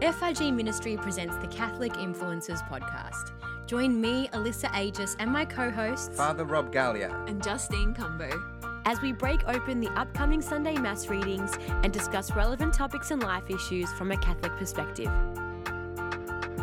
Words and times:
FRG 0.00 0.54
Ministry 0.54 0.96
presents 0.96 1.36
the 1.38 1.48
Catholic 1.48 1.92
Influencers 1.94 2.66
Podcast. 2.68 3.32
Join 3.66 4.00
me, 4.00 4.28
Alyssa 4.28 4.68
Agius, 4.68 5.16
and 5.18 5.30
my 5.30 5.44
co 5.44 5.70
hosts 5.70 6.16
Father 6.16 6.44
Rob 6.44 6.72
Galea. 6.72 7.28
and 7.28 7.42
Justine 7.42 7.94
Combo. 7.94 8.30
as 8.84 9.00
we 9.02 9.12
break 9.12 9.46
open 9.48 9.80
the 9.80 9.90
upcoming 9.98 10.40
Sunday 10.40 10.76
Mass 10.76 11.08
readings 11.08 11.52
and 11.82 11.92
discuss 11.92 12.30
relevant 12.34 12.72
topics 12.72 13.10
and 13.10 13.22
life 13.22 13.50
issues 13.50 13.90
from 13.94 14.12
a 14.12 14.16
Catholic 14.16 14.52
perspective. 14.56 15.10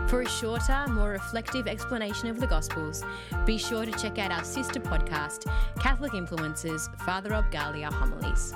For 0.09 0.21
a 0.21 0.29
shorter, 0.29 0.85
more 0.89 1.09
reflective 1.11 1.67
explanation 1.67 2.29
of 2.29 2.39
the 2.39 2.47
Gospels, 2.47 3.03
be 3.45 3.57
sure 3.57 3.85
to 3.85 3.91
check 3.91 4.17
out 4.17 4.31
our 4.31 4.43
sister 4.45 4.79
podcast, 4.79 5.45
Catholic 5.79 6.13
Influencers, 6.13 6.87
Father 7.01 7.31
Rob 7.31 7.51
Galea 7.51 7.91
Homilies. 7.91 8.53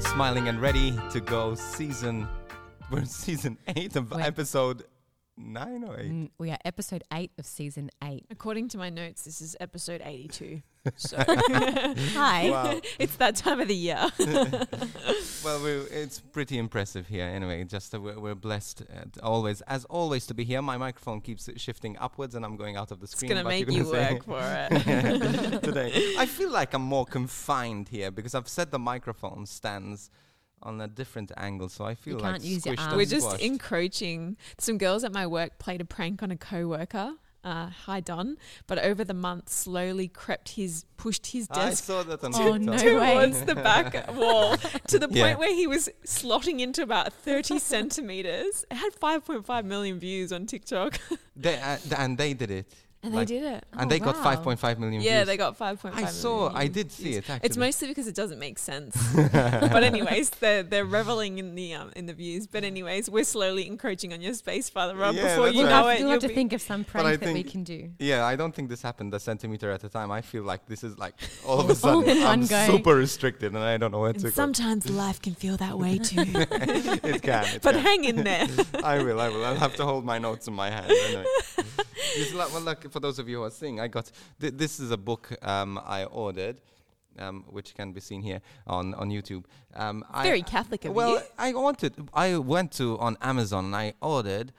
Smiling 0.00 0.48
and 0.48 0.60
ready 0.60 0.98
to 1.10 1.20
go. 1.20 1.54
Season, 1.54 2.26
we're 2.90 3.04
season 3.04 3.58
eight 3.76 3.96
of 3.96 4.10
Wait. 4.10 4.24
episode 4.24 4.84
nine 5.40 5.84
or 5.84 5.98
eight. 5.98 6.10
Mm, 6.10 6.30
We 6.38 6.50
are 6.50 6.58
episode 6.64 7.02
eight 7.12 7.32
of 7.38 7.46
season 7.46 7.90
eight. 8.04 8.26
According 8.30 8.68
to 8.68 8.78
my 8.78 8.90
notes, 8.90 9.22
this 9.24 9.40
is 9.40 9.56
episode 9.60 10.02
82. 10.04 10.62
So 10.96 11.18
Hi. 11.26 12.48
Wow. 12.50 12.80
it's 12.98 13.16
that 13.16 13.36
time 13.36 13.60
of 13.60 13.68
the 13.68 13.74
year. 13.74 14.00
well, 15.44 15.62
we 15.62 15.70
it's 15.94 16.20
pretty 16.20 16.56
impressive 16.58 17.06
here. 17.06 17.26
Anyway, 17.26 17.64
just 17.64 17.94
uh, 17.94 18.00
we're, 18.00 18.18
we're 18.18 18.34
blessed 18.34 18.82
uh, 18.90 19.04
always, 19.22 19.60
as 19.62 19.84
always, 19.86 20.26
to 20.28 20.34
be 20.34 20.42
here. 20.44 20.62
My 20.62 20.78
microphone 20.78 21.20
keeps 21.20 21.50
shifting 21.58 21.98
upwards, 21.98 22.34
and 22.34 22.46
I'm 22.46 22.56
going 22.56 22.76
out 22.76 22.90
of 22.92 23.00
the 23.00 23.06
screen. 23.06 23.32
It's 23.32 23.40
screen. 23.40 23.44
going 23.44 23.44
to 23.44 23.48
make 23.48 23.76
you're 23.76 23.86
you 23.86 23.92
gonna 23.92 24.06
say- 24.06 24.14
work 24.14 24.24
for 24.24 25.54
it. 25.54 25.62
today. 25.62 26.14
I 26.18 26.24
feel 26.26 26.50
like 26.50 26.72
I'm 26.72 26.82
more 26.82 27.04
confined 27.04 27.88
here 27.88 28.10
because 28.10 28.34
I've 28.34 28.48
set 28.48 28.70
the 28.70 28.78
microphone 28.78 29.44
stands 29.46 30.10
on 30.62 30.80
a 30.80 30.88
different 30.88 31.32
angle, 31.36 31.68
so 31.68 31.84
I 31.84 31.94
feel 31.94 32.18
like 32.18 32.32
can't 32.34 32.42
use 32.44 32.66
your 32.66 32.74
arms. 32.78 32.94
We're 32.96 33.04
just 33.06 33.26
squashed. 33.26 33.42
encroaching. 33.44 34.36
Some 34.58 34.78
girls 34.78 35.04
at 35.04 35.12
my 35.12 35.26
work 35.26 35.58
played 35.58 35.80
a 35.80 35.84
prank 35.84 36.22
on 36.22 36.30
a 36.30 36.36
co-worker. 36.36 37.14
Uh, 37.42 37.70
hi 37.70 38.00
Don, 38.00 38.36
but 38.66 38.78
over 38.78 39.02
the 39.02 39.14
month 39.14 39.48
slowly 39.48 40.08
crept 40.08 40.50
his 40.50 40.84
pushed 40.98 41.28
his 41.28 41.48
I 41.50 41.54
desk 41.70 41.84
saw 41.84 42.02
that 42.02 42.22
on 42.22 42.34
Oh, 42.34 42.58
no 42.58 42.76
towards 42.76 43.40
the 43.46 43.54
back 43.54 44.12
wall 44.14 44.58
to 44.88 44.98
the 44.98 45.08
point 45.08 45.16
Yeah. 45.16 45.36
where 45.36 45.54
he 45.54 45.66
was 45.66 45.88
slotting 46.04 46.60
into 46.60 46.82
about 46.82 47.14
30 47.14 47.58
centimeters. 47.94 48.66
It 48.70 48.74
had 48.74 48.92
5.5 48.92 49.64
million 49.64 49.98
views 49.98 50.32
on 50.34 50.44
TikTok. 50.44 51.00
They, 51.34 51.58
uh, 51.58 51.78
th- 51.78 51.94
and 51.96 52.18
they 52.18 52.34
did 52.34 52.50
it. 52.50 52.70
And 53.02 53.14
Like- 53.14 53.28
they 53.28 53.34
did 53.40 53.44
it. 53.44 53.64
and 53.72 53.80
Oh, 53.82 53.88
they 53.88 53.98
got 53.98 54.16
wow. 54.16 54.22
5.5 54.22 54.78
million 54.78 55.00
Yeah, 55.00 55.20
views. 55.20 55.26
they 55.28 55.36
got 55.38 55.56
5.5 55.58 55.94
I 55.94 56.04
saw, 56.04 56.52
I 56.54 56.66
did 56.66 56.92
see 56.92 57.04
views. 57.04 57.16
it 57.16 57.30
actually. 57.30 57.46
It's 57.46 57.56
mostly 57.56 57.88
because 57.88 58.06
it 58.06 58.14
doesn't 58.14 58.38
make 58.38 58.58
sense. 58.58 58.94
but 59.32 59.82
anyways, 59.82 60.28
they're 60.30 60.62
they're 60.62 60.84
reveling 60.84 61.38
in 61.38 61.54
the 61.54 61.72
um, 61.74 61.92
in 61.96 62.04
the 62.04 62.12
views. 62.12 62.46
But 62.46 62.62
anyways, 62.62 63.08
we're 63.08 63.24
slowly 63.24 63.66
encroaching 63.66 64.12
on 64.12 64.20
your 64.20 64.34
space, 64.34 64.68
Father 64.68 64.94
Rob. 64.96 65.14
Yeah, 65.14 65.22
before 65.34 65.48
you 65.48 65.62
We'll 65.62 65.64
right. 65.64 65.70
know 65.70 65.76
have, 65.76 65.84
it, 65.86 65.88
we'll 65.88 65.98
you'll 66.00 66.10
have 66.20 66.20
to 66.20 66.34
think 66.34 66.52
of 66.52 66.60
some 66.60 66.80
I 66.82 66.84
prank 66.92 67.20
that 67.20 67.32
we 67.32 67.42
can 67.42 67.64
do. 67.64 67.88
Yeah, 67.98 68.26
I 68.26 68.36
don't 68.36 68.54
think 68.54 68.68
this 68.68 68.82
happened 68.82 69.14
a 69.14 69.18
centimeter 69.20 69.70
at 69.70 69.82
a 69.82 69.88
time. 69.88 70.10
I 70.10 70.20
feel 70.20 70.42
like 70.42 70.66
this 70.66 70.84
is 70.84 70.98
like 70.98 71.14
all 71.46 71.58
of 71.58 71.70
a 71.70 71.74
sudden 71.74 72.06
I'm 72.22 72.40
one 72.40 72.46
super 72.70 72.94
restricted 72.96 73.54
and 73.54 73.64
I 73.64 73.78
don't 73.78 73.92
know 73.92 74.00
where 74.00 74.12
to 74.12 74.16
And 74.18 74.24
go. 74.24 74.30
sometimes 74.30 74.90
life 74.90 75.22
can 75.22 75.34
feel 75.34 75.56
that 75.56 75.78
way 75.78 75.96
too. 76.10 76.20
it 76.20 77.22
can. 77.22 77.44
It 77.54 77.62
but 77.62 77.74
can. 77.76 77.82
hang 77.82 78.04
in 78.04 78.16
there. 78.24 78.46
I 78.84 79.02
will. 79.02 79.18
I 79.18 79.28
will. 79.30 79.44
I'll 79.46 79.56
have 79.56 79.74
to 79.76 79.84
hold 79.86 80.04
my 80.04 80.18
notes 80.18 80.48
in 80.48 80.52
my 80.54 80.68
hand. 80.70 80.90
Anyway. 80.90 81.24
This, 82.16 82.32
like, 82.34 82.52
well, 82.52 82.62
look, 82.62 82.90
for 82.90 83.00
those 83.00 83.18
of 83.18 83.28
you 83.28 83.38
who 83.38 83.44
are 83.44 83.50
seeing, 83.50 83.80
I 83.80 83.88
got 83.88 84.10
th- 84.40 84.54
this 84.56 84.80
is 84.80 84.90
a 84.90 84.96
book 84.96 85.30
um, 85.42 85.80
I 85.84 86.04
ordered, 86.04 86.56
um, 87.18 87.44
which 87.48 87.74
can 87.74 87.92
be 87.92 88.00
seen 88.00 88.22
here 88.22 88.40
on 88.66 88.94
on 88.94 89.10
YouTube. 89.10 89.44
Um, 89.74 90.04
I- 90.10 90.24
Very 90.24 90.42
Catholic 90.42 90.84
of 90.84 90.94
well, 90.94 91.14
you. 91.14 91.20
I 91.38 91.52
wanted. 91.52 91.94
I 92.14 92.38
went 92.38 92.72
to 92.72 92.98
on 92.98 93.16
Amazon 93.20 93.66
and 93.66 93.76
I 93.76 93.94
ordered 94.00 94.52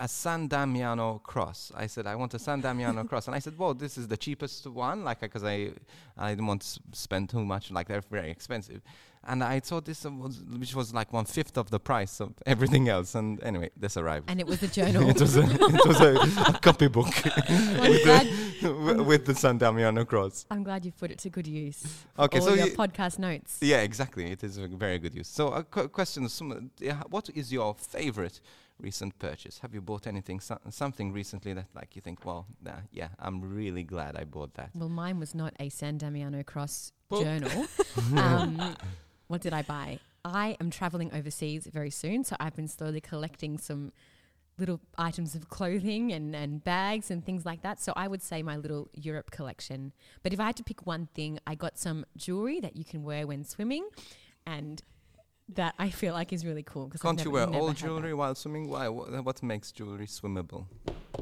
a 0.00 0.06
San 0.08 0.46
Damiano 0.48 1.18
cross. 1.24 1.72
I 1.74 1.86
said 1.88 2.06
I 2.06 2.14
want 2.14 2.32
a 2.34 2.38
San 2.38 2.60
Damiano 2.60 3.02
cross, 3.04 3.26
and 3.26 3.34
I 3.34 3.40
said, 3.40 3.58
"Well, 3.58 3.74
this 3.74 3.98
is 3.98 4.06
the 4.08 4.16
cheapest 4.16 4.66
one, 4.66 5.04
like 5.04 5.20
because 5.20 5.44
I 5.44 5.72
I 6.16 6.30
didn't 6.30 6.46
want 6.46 6.62
to 6.62 6.80
spend 6.92 7.30
too 7.30 7.44
much, 7.44 7.70
like 7.70 7.88
they're 7.88 8.02
very 8.10 8.30
expensive." 8.30 8.80
And 9.28 9.44
I 9.44 9.60
thought 9.60 9.84
this 9.84 10.04
was, 10.04 10.42
which 10.58 10.74
was 10.74 10.92
like 10.94 11.12
one 11.12 11.26
fifth 11.26 11.56
of 11.58 11.68
the 11.70 11.78
price 11.78 12.18
of 12.20 12.32
everything 12.46 12.88
else. 12.88 13.14
And 13.14 13.42
anyway, 13.44 13.70
this 13.76 13.96
arrived. 13.96 14.30
And 14.30 14.40
it 14.40 14.46
was 14.46 14.62
a 14.62 14.68
journal. 14.78 15.08
it 15.08 15.20
was 15.20 15.36
a 15.36 15.42
it 15.42 15.86
was 15.86 16.00
a, 16.00 16.14
a 16.52 16.58
copybook 16.66 17.12
I'm, 17.50 18.02
glad, 18.08 18.26
with, 18.62 19.00
with 19.10 19.26
the 19.26 19.34
San 19.34 19.58
Damiano 19.58 20.04
cross. 20.06 20.46
I'm 20.50 20.62
glad 20.62 20.84
you 20.86 20.92
put 20.92 21.10
it 21.10 21.18
to 21.18 21.28
good 21.30 21.46
use. 21.46 21.84
Okay, 22.18 22.40
so 22.40 22.54
your 22.54 22.68
you- 22.68 22.72
podcast 22.74 23.18
notes. 23.18 23.58
Yeah, 23.60 23.82
exactly. 23.82 24.30
It 24.32 24.42
is 24.42 24.56
a 24.56 24.66
very 24.66 24.98
good 24.98 25.14
use. 25.14 25.28
So, 25.28 25.48
a 25.48 25.62
qu- 25.62 25.88
question: 25.88 26.28
some, 26.28 26.70
yeah, 26.80 27.02
What 27.10 27.28
is 27.34 27.52
your 27.52 27.74
favorite 27.74 28.40
recent 28.80 29.18
purchase? 29.18 29.58
Have 29.58 29.74
you 29.74 29.82
bought 29.82 30.06
anything, 30.06 30.40
so- 30.40 30.58
something 30.70 31.12
recently 31.12 31.52
that, 31.52 31.66
like, 31.74 31.94
you 31.96 32.00
think, 32.02 32.24
well, 32.24 32.46
nah, 32.62 32.72
yeah, 32.92 33.08
I'm 33.18 33.40
really 33.42 33.82
glad 33.82 34.16
I 34.16 34.24
bought 34.24 34.54
that. 34.54 34.70
Well, 34.74 34.88
mine 34.88 35.18
was 35.20 35.34
not 35.34 35.52
a 35.60 35.68
San 35.68 35.98
Damiano 35.98 36.42
Cross 36.44 36.92
Well- 37.10 37.22
journal. 37.24 37.66
um, 38.16 38.76
what 39.28 39.40
did 39.40 39.52
I 39.52 39.62
buy? 39.62 40.00
I 40.24 40.56
am 40.60 40.70
traveling 40.70 41.12
overseas 41.14 41.66
very 41.72 41.90
soon, 41.90 42.24
so 42.24 42.36
I've 42.40 42.56
been 42.56 42.68
slowly 42.68 43.00
collecting 43.00 43.56
some 43.58 43.92
little 44.58 44.80
items 44.98 45.36
of 45.36 45.48
clothing 45.48 46.12
and, 46.12 46.34
and 46.34 46.62
bags 46.64 47.10
and 47.12 47.24
things 47.24 47.46
like 47.46 47.62
that. 47.62 47.80
So 47.80 47.92
I 47.94 48.08
would 48.08 48.22
say 48.22 48.42
my 48.42 48.56
little 48.56 48.88
Europe 48.92 49.30
collection. 49.30 49.92
But 50.24 50.32
if 50.32 50.40
I 50.40 50.46
had 50.46 50.56
to 50.56 50.64
pick 50.64 50.84
one 50.86 51.06
thing, 51.14 51.38
I 51.46 51.54
got 51.54 51.78
some 51.78 52.04
jewelry 52.16 52.58
that 52.60 52.74
you 52.76 52.84
can 52.84 53.04
wear 53.04 53.26
when 53.26 53.44
swimming, 53.44 53.88
and 54.46 54.82
that 55.54 55.74
I 55.78 55.90
feel 55.90 56.12
like 56.12 56.32
is 56.32 56.44
really 56.44 56.64
cool. 56.64 56.86
Because 56.86 57.00
Can't 57.02 57.24
you 57.24 57.30
wear 57.30 57.46
all 57.46 57.72
jewelry 57.72 58.12
while 58.14 58.34
swimming? 58.34 58.68
Why? 58.68 58.88
Wha- 58.88 59.22
What 59.22 59.42
makes 59.42 59.70
jewelry 59.72 60.06
swimmable? 60.06 60.66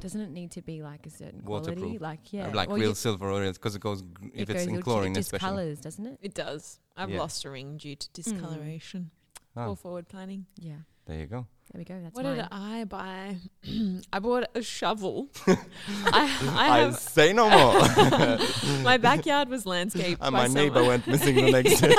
Doesn't 0.00 0.20
it 0.20 0.30
need 0.30 0.50
to 0.52 0.62
be 0.62 0.82
like 0.82 1.06
a 1.06 1.10
certain 1.10 1.42
Waterproof. 1.44 1.78
quality? 1.78 1.98
Like 1.98 2.32
yeah, 2.32 2.48
like 2.52 2.68
Or 2.68 2.76
real 2.76 2.94
silver 2.94 3.30
or 3.30 3.50
because 3.52 3.74
it 3.74 3.80
goes 3.80 4.02
gr- 4.02 4.26
if 4.34 4.50
it 4.50 4.56
it's 4.56 4.66
in 4.66 4.80
chlorine, 4.82 5.14
just 5.14 5.28
especially. 5.32 5.48
colours, 5.48 5.80
doesn't 5.80 6.06
it? 6.06 6.18
It 6.22 6.34
does. 6.34 6.78
I've 6.96 7.10
Yeah. 7.10 7.18
lost 7.20 7.44
a 7.44 7.50
ring 7.50 7.76
due 7.78 7.96
to 7.96 8.08
discoloration. 8.12 9.10
Oh, 9.56 9.62
Or 9.62 9.68
ah. 9.70 9.74
forward 9.74 10.08
planning. 10.08 10.46
Yeah. 10.60 10.74
there 11.06 11.18
you 11.20 11.26
go. 11.26 11.46
There 11.72 11.78
we 11.80 11.84
go. 11.84 12.00
That's 12.00 12.14
what 12.14 12.24
mine. 12.24 12.36
did 12.36 12.46
I 12.52 12.84
buy? 12.84 13.36
I 14.12 14.18
bought 14.20 14.44
a 14.54 14.62
shovel. 14.62 15.28
I, 15.46 15.56
I 16.12 16.68
I 16.68 16.78
have 16.78 16.96
say 16.96 17.32
no 17.32 17.48
more. 17.50 17.80
my 18.84 18.96
backyard 19.08 19.48
was 19.48 19.66
landscaped 19.66 20.20
and 20.22 20.32
by 20.32 20.46
my 20.46 20.54
neighbor 20.54 20.76
someone. 20.76 20.88
went 20.88 21.06
missing 21.08 21.34
the 21.36 21.50
next 21.50 21.80
day. 21.80 21.96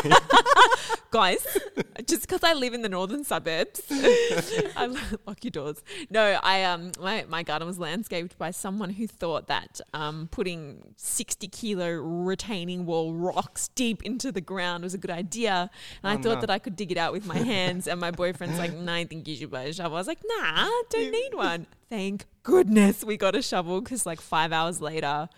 Guys, 1.18 1.46
just 2.06 2.22
because 2.22 2.44
I 2.44 2.54
live 2.54 2.74
in 2.76 2.84
the 2.84 2.90
northern 2.90 3.24
suburbs, 3.24 3.82
I 3.92 4.86
lock 5.26 5.44
your 5.44 5.50
doors. 5.52 5.82
No, 6.12 6.40
I 6.44 6.64
um, 6.64 6.92
my 7.02 7.26
my 7.28 7.42
garden 7.42 7.68
was 7.68 7.80
landscaped 7.80 8.38
by 8.38 8.52
someone 8.52 8.92
who 8.92 9.08
thought 9.08 9.48
that 9.48 9.82
um, 9.96 10.28
putting 10.32 10.94
sixty 10.96 11.48
kilo 11.48 11.90
retaining 11.92 12.86
wall 12.86 13.14
rocks 13.16 13.70
deep 13.70 14.04
into 14.04 14.32
the 14.32 14.42
ground 14.42 14.84
was 14.84 14.94
a 14.94 14.98
good 15.00 15.10
idea, 15.12 15.72
and 16.04 16.12
I 16.12 16.16
Oh, 16.20 16.22
thought 16.22 16.36
no. 16.36 16.42
that 16.42 16.50
I 16.52 16.60
could 16.60 16.76
dig 16.76 16.92
it 16.92 16.98
out 17.00 17.14
with 17.14 17.26
my 17.26 17.38
hands. 17.38 17.88
And 17.88 18.00
my 18.00 18.12
boyfriend's 18.12 18.60
like, 18.60 18.74
"Nah, 18.76 18.94
I 18.96 19.06
think 19.06 19.28
you 19.28 19.36
should 19.36 19.50
buy 19.52 19.64
a 19.64 19.74
shovel." 19.74 19.96
I 19.96 20.00
was 20.00 20.08
like, 20.08 20.20
"Nah, 20.38 20.70
don't 20.92 21.12
need 21.12 21.34
one." 21.34 21.66
Thank 21.90 22.26
goodness 22.44 23.04
we 23.04 23.18
got 23.18 23.36
a 23.36 23.42
shovel 23.42 23.82
because 23.82 24.06
like 24.06 24.22
five 24.22 24.54
hours 24.54 24.82
later, 24.82 25.30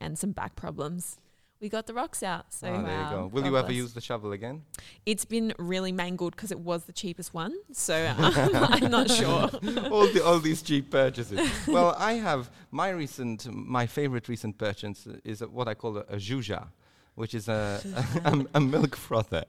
and 0.00 0.18
some 0.18 0.32
back 0.32 0.56
problems. 0.56 1.18
We 1.60 1.68
got 1.68 1.86
the 1.86 1.94
rocks 1.94 2.22
out. 2.22 2.52
So 2.52 2.68
oh, 2.68 2.82
there 2.82 3.02
you 3.02 3.10
go. 3.10 3.26
Will 3.32 3.42
God 3.42 3.48
you 3.48 3.56
ever 3.56 3.66
bless. 3.66 3.76
use 3.76 3.92
the 3.92 4.00
shovel 4.00 4.30
again? 4.30 4.62
It's 5.06 5.24
been 5.24 5.52
really 5.58 5.90
mangled 5.90 6.36
because 6.36 6.52
it 6.52 6.60
was 6.60 6.84
the 6.84 6.92
cheapest 6.92 7.34
one. 7.34 7.52
So 7.72 8.06
um, 8.06 8.16
I'm 8.54 8.90
not 8.90 9.10
sure. 9.10 9.28
all 9.90 10.06
the 10.06 10.22
all 10.24 10.38
these 10.38 10.62
cheap 10.62 10.90
purchases. 10.90 11.40
well, 11.66 11.96
I 11.98 12.12
have 12.14 12.50
my 12.70 12.90
recent, 12.90 13.52
my 13.52 13.86
favorite 13.86 14.28
recent 14.28 14.56
purchase 14.56 15.08
is 15.24 15.40
what 15.40 15.66
I 15.66 15.74
call 15.74 15.98
a, 15.98 16.02
a 16.02 16.16
juja, 16.16 16.68
which 17.18 17.34
is 17.34 17.48
a 17.48 17.80
a, 18.24 18.46
a 18.58 18.60
milk 18.60 18.94
frother. 18.96 19.44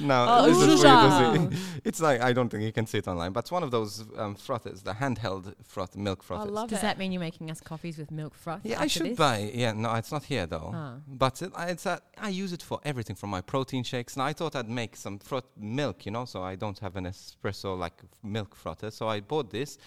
now, 0.00 0.20
Oh, 0.28 0.46
this 0.46 0.58
is 0.58 0.64
for 0.64 0.70
you 0.70 0.78
to 0.78 0.88
juja. 0.88 1.52
see. 1.52 1.80
It's 1.84 2.00
like 2.00 2.20
I 2.20 2.32
don't 2.32 2.48
think 2.50 2.62
you 2.64 2.72
can 2.72 2.86
see 2.86 2.98
it 2.98 3.08
online, 3.08 3.32
but 3.32 3.40
it's 3.44 3.52
one 3.58 3.62
of 3.62 3.70
those 3.70 3.92
um, 4.22 4.34
frothers, 4.34 4.82
the 4.82 4.92
handheld 5.02 5.54
froth 5.72 5.96
milk 5.96 6.20
I 6.22 6.26
frothers. 6.28 6.50
love 6.50 6.68
Does 6.70 6.80
it. 6.80 6.82
that 6.82 6.98
mean 6.98 7.10
you're 7.12 7.20
making 7.30 7.50
us 7.50 7.60
coffees 7.60 7.96
with 7.98 8.10
milk 8.10 8.34
froth? 8.34 8.60
yeah, 8.64 8.80
I 8.80 8.86
should 8.88 9.06
this? 9.06 9.18
buy. 9.18 9.50
Yeah, 9.54 9.72
no, 9.72 9.94
it's 9.94 10.12
not 10.12 10.24
here 10.24 10.46
though. 10.46 10.70
Ah. 10.74 10.94
But 11.06 11.40
it, 11.42 11.52
I- 11.54 11.68
it's 11.74 11.86
a, 11.86 12.00
I 12.18 12.28
use 12.42 12.52
it 12.52 12.62
for 12.62 12.80
everything 12.84 13.16
from 13.16 13.30
my 13.30 13.40
protein 13.40 13.84
shakes. 13.84 14.14
And 14.14 14.22
I 14.22 14.32
thought 14.32 14.54
I'd 14.56 14.68
make 14.82 14.96
some 14.96 15.18
froth 15.18 15.48
milk, 15.56 16.04
you 16.06 16.12
know, 16.12 16.24
so 16.24 16.42
I 16.42 16.54
don't 16.56 16.78
have 16.80 16.96
an 16.96 17.04
espresso 17.04 17.78
like 17.78 18.02
milk 18.22 18.54
frother. 18.56 18.90
So 18.90 19.08
I 19.08 19.20
bought 19.20 19.50
this. 19.50 19.78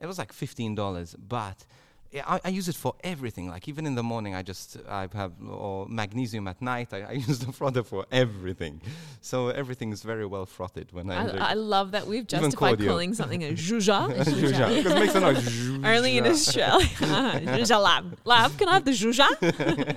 It 0.00 0.06
was 0.06 0.18
like 0.18 0.32
fifteen 0.32 0.74
dollars, 0.74 1.14
but 1.36 1.64
yeah, 2.12 2.24
I, 2.26 2.40
I 2.44 2.48
use 2.50 2.68
it 2.68 2.76
for 2.76 2.94
everything. 3.02 3.48
Like 3.48 3.66
even 3.68 3.86
in 3.86 3.94
the 3.94 4.02
morning, 4.02 4.34
I 4.34 4.42
just 4.42 4.76
I 4.88 5.08
have 5.14 5.32
or 5.48 5.86
magnesium 5.88 6.46
at 6.46 6.60
night. 6.60 6.92
I, 6.92 7.02
I 7.02 7.12
use 7.28 7.38
the 7.38 7.52
frother 7.52 7.82
for 7.82 8.04
everything. 8.12 8.82
So 9.22 9.48
everything 9.48 9.92
is 9.92 10.02
very 10.02 10.26
well 10.26 10.44
frothed 10.46 10.92
when 10.92 11.10
I. 11.10 11.26
I, 11.38 11.50
I 11.50 11.54
love 11.54 11.92
that 11.92 12.06
we've 12.06 12.26
Even 12.30 12.50
justified 12.50 12.78
calling 12.78 13.14
something 13.14 13.42
a 13.42 13.52
zhuzha. 13.66 14.12
Zhuzha, 14.24 14.76
because 14.76 14.92
it 14.92 14.98
makes 15.00 15.14
a 15.14 15.20
noise. 15.20 15.68
Only 15.84 16.18
in 16.18 16.24
Zhuzha. 16.24 16.68
Australia. 16.72 17.56
zhuzha 17.58 17.82
lab. 17.82 18.18
Lab, 18.24 18.58
can 18.58 18.68
I 18.68 18.74
have 18.74 18.84
the 18.84 18.90
zhuzha? 18.92 19.26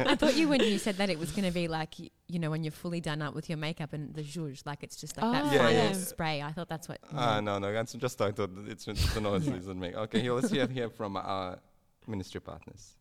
I 0.07 0.15
thought 0.15 0.35
you 0.35 0.47
when 0.47 0.61
you 0.61 0.77
said 0.77 0.95
that 0.97 1.09
it 1.09 1.19
was 1.19 1.31
going 1.31 1.45
to 1.45 1.51
be 1.53 1.67
like 1.67 1.99
you 1.99 2.39
know 2.39 2.49
when 2.49 2.63
you're 2.63 2.71
fully 2.71 3.01
done 3.01 3.21
up 3.21 3.35
with 3.35 3.49
your 3.49 3.57
makeup 3.57 3.93
and 3.93 4.13
the 4.15 4.23
zhuzh, 4.23 4.65
like 4.65 4.83
it's 4.83 4.95
just 4.95 5.17
like 5.17 5.31
that 5.31 5.43
Oh. 5.45 5.51
Yeah, 5.51 5.57
final 5.57 5.73
yeah. 5.73 5.91
spray. 5.93 6.41
I 6.41 6.51
thought 6.53 6.69
that's 6.69 6.87
what. 6.87 6.99
Ah, 7.13 7.39
no, 7.41 7.59
no, 7.59 7.71
that's 7.73 7.93
just 7.93 8.21
I 8.21 8.31
thought 8.31 8.55
that 8.55 8.67
it's 8.71 8.85
just 8.85 9.13
the 9.13 9.21
noise 9.21 9.45
Yeah. 9.47 9.53
it 9.53 9.57
doesn't 9.57 9.79
make. 9.79 9.95
Okay, 9.95 10.21
here, 10.21 10.33
let's 10.33 10.49
hear, 10.49 10.65
hear 10.67 10.89
from 10.89 11.17
our 11.17 11.59
ministry 12.07 12.41
partners. 12.41 12.95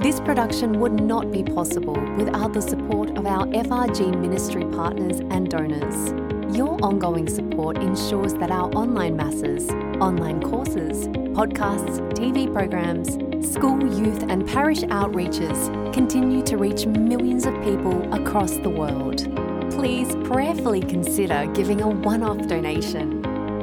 This 0.00 0.20
production 0.20 0.78
would 0.78 1.00
not 1.00 1.32
be 1.32 1.42
possible 1.42 1.98
without 2.16 2.52
the 2.52 2.62
support 2.62 3.18
of 3.18 3.26
our 3.26 3.46
FRG 3.46 4.16
ministry 4.20 4.64
partners 4.64 5.18
and 5.18 5.50
donors. 5.50 6.12
Your 6.56 6.78
ongoing 6.84 7.28
support 7.28 7.78
ensures 7.78 8.34
that 8.34 8.50
our 8.50 8.72
online 8.74 9.16
masses, 9.16 9.68
online 10.00 10.40
courses, 10.40 11.08
podcasts, 11.08 11.98
TV 12.12 12.50
programs, 12.52 13.14
school, 13.52 13.78
youth, 13.98 14.22
and 14.28 14.46
parish 14.46 14.82
outreaches 14.82 15.92
continue 15.92 16.42
to 16.44 16.56
reach 16.56 16.86
millions 16.86 17.44
of 17.44 17.54
people 17.64 18.14
across 18.14 18.52
the 18.58 18.70
world. 18.70 19.28
Please 19.72 20.14
prayerfully 20.24 20.80
consider 20.80 21.50
giving 21.54 21.80
a 21.80 21.88
one 21.88 22.22
off 22.22 22.38
donation 22.46 23.17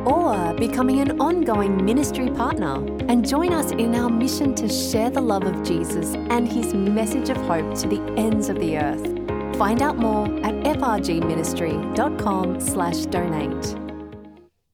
or 0.05 0.53
becoming 0.53 0.99
an 0.99 1.19
ongoing 1.19 1.83
ministry 1.83 2.29
partner 2.29 2.75
and 3.07 3.27
join 3.27 3.51
us 3.53 3.71
in 3.71 3.95
our 3.95 4.09
mission 4.09 4.53
to 4.55 4.69
share 4.69 5.09
the 5.09 5.21
love 5.21 5.43
of 5.43 5.63
Jesus 5.63 6.13
and 6.29 6.47
his 6.47 6.73
message 6.73 7.29
of 7.29 7.37
hope 7.37 7.73
to 7.75 7.87
the 7.87 8.01
ends 8.17 8.49
of 8.49 8.59
the 8.59 8.77
earth. 8.77 9.57
Find 9.57 9.81
out 9.81 9.97
more 9.97 10.25
at 10.45 10.53
frgministry.com 10.63 12.59
slash 12.59 13.05
donate. 13.05 13.75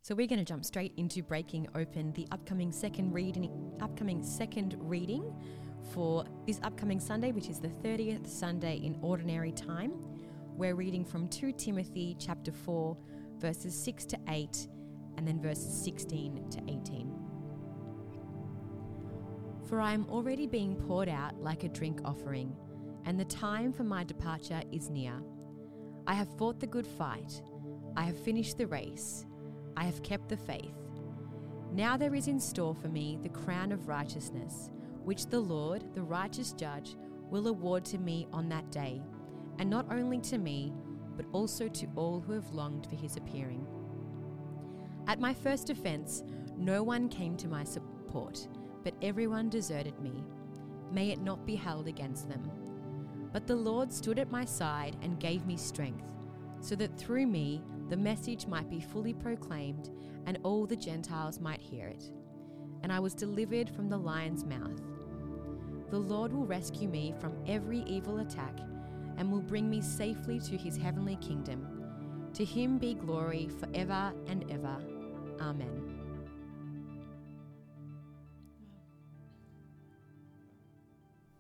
So 0.02 0.16
we're 0.16 0.28
going 0.28 0.40
to 0.40 0.46
jump 0.46 0.66
straight 0.66 0.94
into 0.98 1.22
breaking 1.24 1.68
open 1.76 2.12
the 2.14 2.28
upcoming 2.32 2.72
second 2.72 3.14
reading, 3.14 3.50
upcoming 3.82 4.24
second 4.24 4.76
reading 4.80 5.34
for 5.94 6.26
this 6.48 6.60
upcoming 6.64 7.00
Sunday, 7.00 7.32
which 7.32 7.48
is 7.50 7.60
the 7.60 7.70
30th 7.70 8.28
Sunday 8.28 8.78
in 8.84 8.98
ordinary 9.02 9.52
time. 9.52 9.94
We're 10.58 10.76
reading 10.76 11.06
from 11.06 11.28
2 11.28 11.54
Timothy 11.54 12.16
chapter 12.20 12.52
4, 12.52 12.98
verses 13.40 13.76
6 13.84 14.06
to 14.06 14.18
8, 14.28 14.68
and 15.18 15.28
then 15.28 15.42
verses 15.42 15.84
16 15.84 16.50
to 16.50 16.60
18. 16.68 17.14
For 19.68 19.80
I 19.80 19.94
am 19.94 20.06
already 20.10 20.48
being 20.48 20.76
poured 20.76 21.10
out 21.10 21.42
like 21.42 21.64
a 21.64 21.70
drink 21.70 22.02
offering, 22.04 22.56
and 23.06 23.20
the 23.20 23.26
time 23.26 23.72
for 23.72 23.84
my 23.84 24.04
departure 24.04 24.62
is 24.72 24.90
near. 24.90 25.14
I 26.08 26.14
have 26.14 26.38
fought 26.38 26.60
the 26.60 26.68
good 26.68 26.88
fight, 26.88 27.42
I 27.96 28.04
have 28.04 28.18
finished 28.18 28.58
the 28.58 28.68
race. 28.68 29.26
I 29.76 29.84
have 29.86 30.04
kept 30.04 30.30
the 30.30 30.38
faith. 30.38 30.76
Now 31.74 31.98
there 31.98 32.16
is 32.16 32.28
in 32.28 32.40
store 32.40 32.76
for 32.76 32.88
me 32.88 33.18
the 33.22 33.30
crown 33.30 33.72
of 33.72 33.88
righteousness, 33.88 34.70
which 35.04 35.28
the 35.28 35.40
Lord, 35.40 35.84
the 35.94 36.04
righteous 36.04 36.54
judge, 36.54 36.96
will 37.30 37.48
award 37.48 37.86
to 37.86 37.98
me 37.98 38.28
on 38.34 38.50
that 38.50 38.70
day, 38.72 39.02
and 39.60 39.70
not 39.70 39.92
only 39.92 40.20
to 40.20 40.38
me, 40.38 40.74
but 41.16 41.26
also 41.32 41.68
to 41.68 41.88
all 41.96 42.20
who 42.20 42.34
have 42.34 42.54
longed 42.54 42.88
for 42.88 42.96
his 42.96 43.18
appearing. 43.18 43.66
At 45.12 45.20
my 45.20 45.34
first 45.34 45.70
offense, 45.70 46.24
no 46.56 46.84
one 46.84 47.10
came 47.10 47.36
to 47.36 47.50
my 47.50 47.66
support, 47.66 48.48
but 48.82 48.94
everyone 49.02 49.50
deserted 49.50 50.00
me. 50.00 50.24
May 50.90 51.10
it 51.10 51.20
not 51.20 51.46
be 51.46 51.58
held 51.58 51.90
against 51.90 52.30
them. 52.30 52.50
But 53.34 53.46
the 53.46 53.58
Lord 53.58 53.92
stood 53.92 54.20
at 54.20 54.32
my 54.32 54.46
side 54.46 54.96
and 55.02 55.20
gave 55.20 55.46
me 55.46 55.58
strength, 55.58 56.06
so 56.62 56.76
that 56.76 56.98
through 56.98 57.28
me 57.28 57.62
the 57.90 57.98
message 57.98 58.48
might 58.48 58.70
be 58.70 58.80
fully 58.80 59.12
proclaimed 59.14 59.90
and 60.28 60.40
all 60.44 60.66
the 60.66 60.78
Gentiles 60.78 61.42
might 61.42 61.60
hear 61.60 61.88
it. 61.88 62.06
And 62.82 62.90
I 62.90 63.02
was 63.02 63.14
delivered 63.14 63.70
from 63.70 63.90
the 63.90 63.98
lion's 63.98 64.46
mouth. 64.46 64.82
The 65.90 66.00
Lord 66.00 66.32
will 66.32 66.46
rescue 66.46 66.88
me 66.88 67.14
from 67.20 67.34
every 67.46 67.80
evil 67.80 68.20
attack 68.20 68.58
and 69.18 69.30
will 69.30 69.42
bring 69.42 69.70
me 69.70 69.82
safely 69.82 70.40
to 70.40 70.56
his 70.56 70.78
heavenly 70.78 71.18
kingdom. 71.18 71.68
To 72.36 72.46
him 72.46 72.78
be 72.78 72.94
glory 72.94 73.50
forever 73.60 74.14
and 74.28 74.50
ever. 74.50 74.78
Amen. 75.42 75.92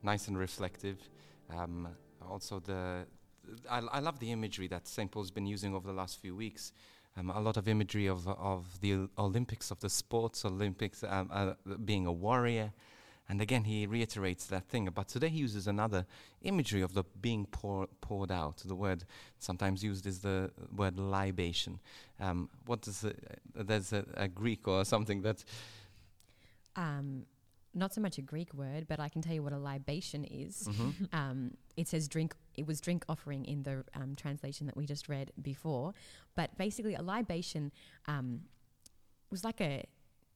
nice 0.03 0.27
and 0.27 0.37
reflective. 0.37 0.97
Um, 1.49 1.87
also, 2.29 2.59
the 2.59 3.05
I, 3.69 3.79
I 3.79 3.99
love 3.99 4.19
the 4.19 4.31
imagery 4.31 4.67
that 4.67 4.87
St. 4.87 5.09
Paul's 5.11 5.31
been 5.31 5.47
using 5.47 5.73
over 5.73 5.87
the 5.87 5.93
last 5.93 6.19
few 6.19 6.35
weeks. 6.35 6.71
Um, 7.17 7.29
a 7.29 7.41
lot 7.41 7.57
of 7.57 7.67
imagery 7.67 8.07
of 8.07 8.27
of 8.27 8.79
the 8.81 9.09
Olympics, 9.17 9.71
of 9.71 9.79
the 9.79 9.89
sports 9.89 10.45
Olympics, 10.45 11.03
um, 11.03 11.29
uh, 11.31 11.53
being 11.83 12.05
a 12.05 12.11
warrior, 12.11 12.71
and 13.31 13.41
again 13.41 13.63
he 13.63 13.87
reiterates 13.87 14.45
that 14.47 14.65
thing. 14.71 14.89
But 14.93 15.07
today 15.07 15.29
he 15.29 15.39
uses 15.47 15.65
another 15.67 16.05
imagery 16.41 16.81
of 16.83 16.91
the 16.93 17.03
being 17.21 17.45
pour, 17.57 17.87
poured 18.01 18.31
out. 18.31 18.57
The 18.65 18.75
word 18.75 19.05
sometimes 19.39 19.81
used 19.91 20.05
is 20.05 20.19
the 20.19 20.51
word 20.81 20.95
libation. 20.99 21.79
Um, 22.19 22.49
what 22.65 22.81
does 22.81 23.03
uh, 23.05 23.13
there's 23.55 23.93
a, 23.93 24.03
a 24.25 24.27
Greek 24.27 24.67
or 24.67 24.85
something 24.85 25.23
that 25.23 25.43
Um, 26.75 27.25
not 27.73 27.93
so 27.93 28.01
much 28.01 28.17
a 28.17 28.21
Greek 28.21 28.53
word, 28.53 28.85
but 28.87 28.99
I 28.99 29.07
can 29.09 29.21
tell 29.21 29.33
you 29.33 29.43
what 29.43 29.53
a 29.53 29.57
libation 29.73 30.25
is. 30.25 30.67
Mhm. 30.67 30.93
um, 31.13 31.39
it 31.77 31.87
says 31.87 32.07
drink. 32.09 32.35
It 32.61 32.65
was 32.67 32.81
drink 32.81 33.05
offering 33.07 33.45
in 33.45 33.63
the 33.63 33.75
um, 33.99 34.15
translation 34.15 34.67
that 34.67 34.75
we 34.75 34.85
just 34.85 35.07
read 35.07 35.31
before, 35.41 35.93
but 36.35 36.57
basically 36.57 36.95
a 36.95 37.01
libation 37.01 37.71
um, 38.07 38.41
was 39.29 39.43
like 39.43 39.61
a 39.61 39.85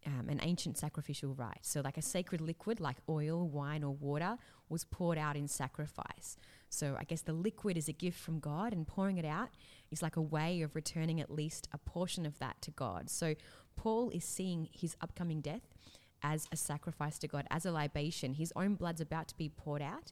um, 0.06 0.30
an 0.30 0.40
ancient 0.44 0.78
sacrificial 0.78 1.34
rite. 1.34 1.60
So 1.63 1.81
like 1.81 1.98
a 1.98 2.02
sacred 2.02 2.42
liquid, 2.42 2.80
like 2.80 2.98
oil, 3.10 3.48
wine, 3.48 3.84
or 3.84 3.94
water, 3.94 4.38
was 4.69 4.84
poured 4.84 5.18
out 5.18 5.36
in 5.36 5.48
sacrifice. 5.48 6.38
So 6.69 6.96
I 7.00 7.04
guess 7.04 7.22
the 7.22 7.34
liquid 7.34 7.78
is 7.78 7.88
a 7.88 7.94
gift 7.94 8.19
from 8.19 8.40
God, 8.40 8.74
and 8.74 8.88
pouring 8.88 9.18
it 9.18 9.25
out 9.25 9.50
is 9.92 10.02
like 10.02 10.16
a 10.16 10.22
way 10.22 10.62
of 10.62 10.75
returning 10.75 11.22
at 11.22 11.31
least 11.31 11.68
a 11.72 11.78
portion 11.78 12.25
of 12.25 12.38
that 12.40 12.62
to 12.62 12.72
God. 12.72 13.10
So 13.10 13.36
Paul 13.75 14.10
is 14.10 14.24
seeing 14.24 14.69
his 14.72 14.96
upcoming 15.02 15.42
death 15.42 15.62
as 16.22 16.48
a 16.52 16.56
sacrifice 16.56 17.19
to 17.19 17.28
God, 17.28 17.46
as 17.52 17.66
a 17.66 17.72
libation. 17.72 18.34
His 18.34 18.52
own 18.56 18.75
blood's 18.75 19.02
about 19.02 19.28
to 19.30 19.38
be 19.38 19.50
poured 19.50 19.81
out, 19.81 20.12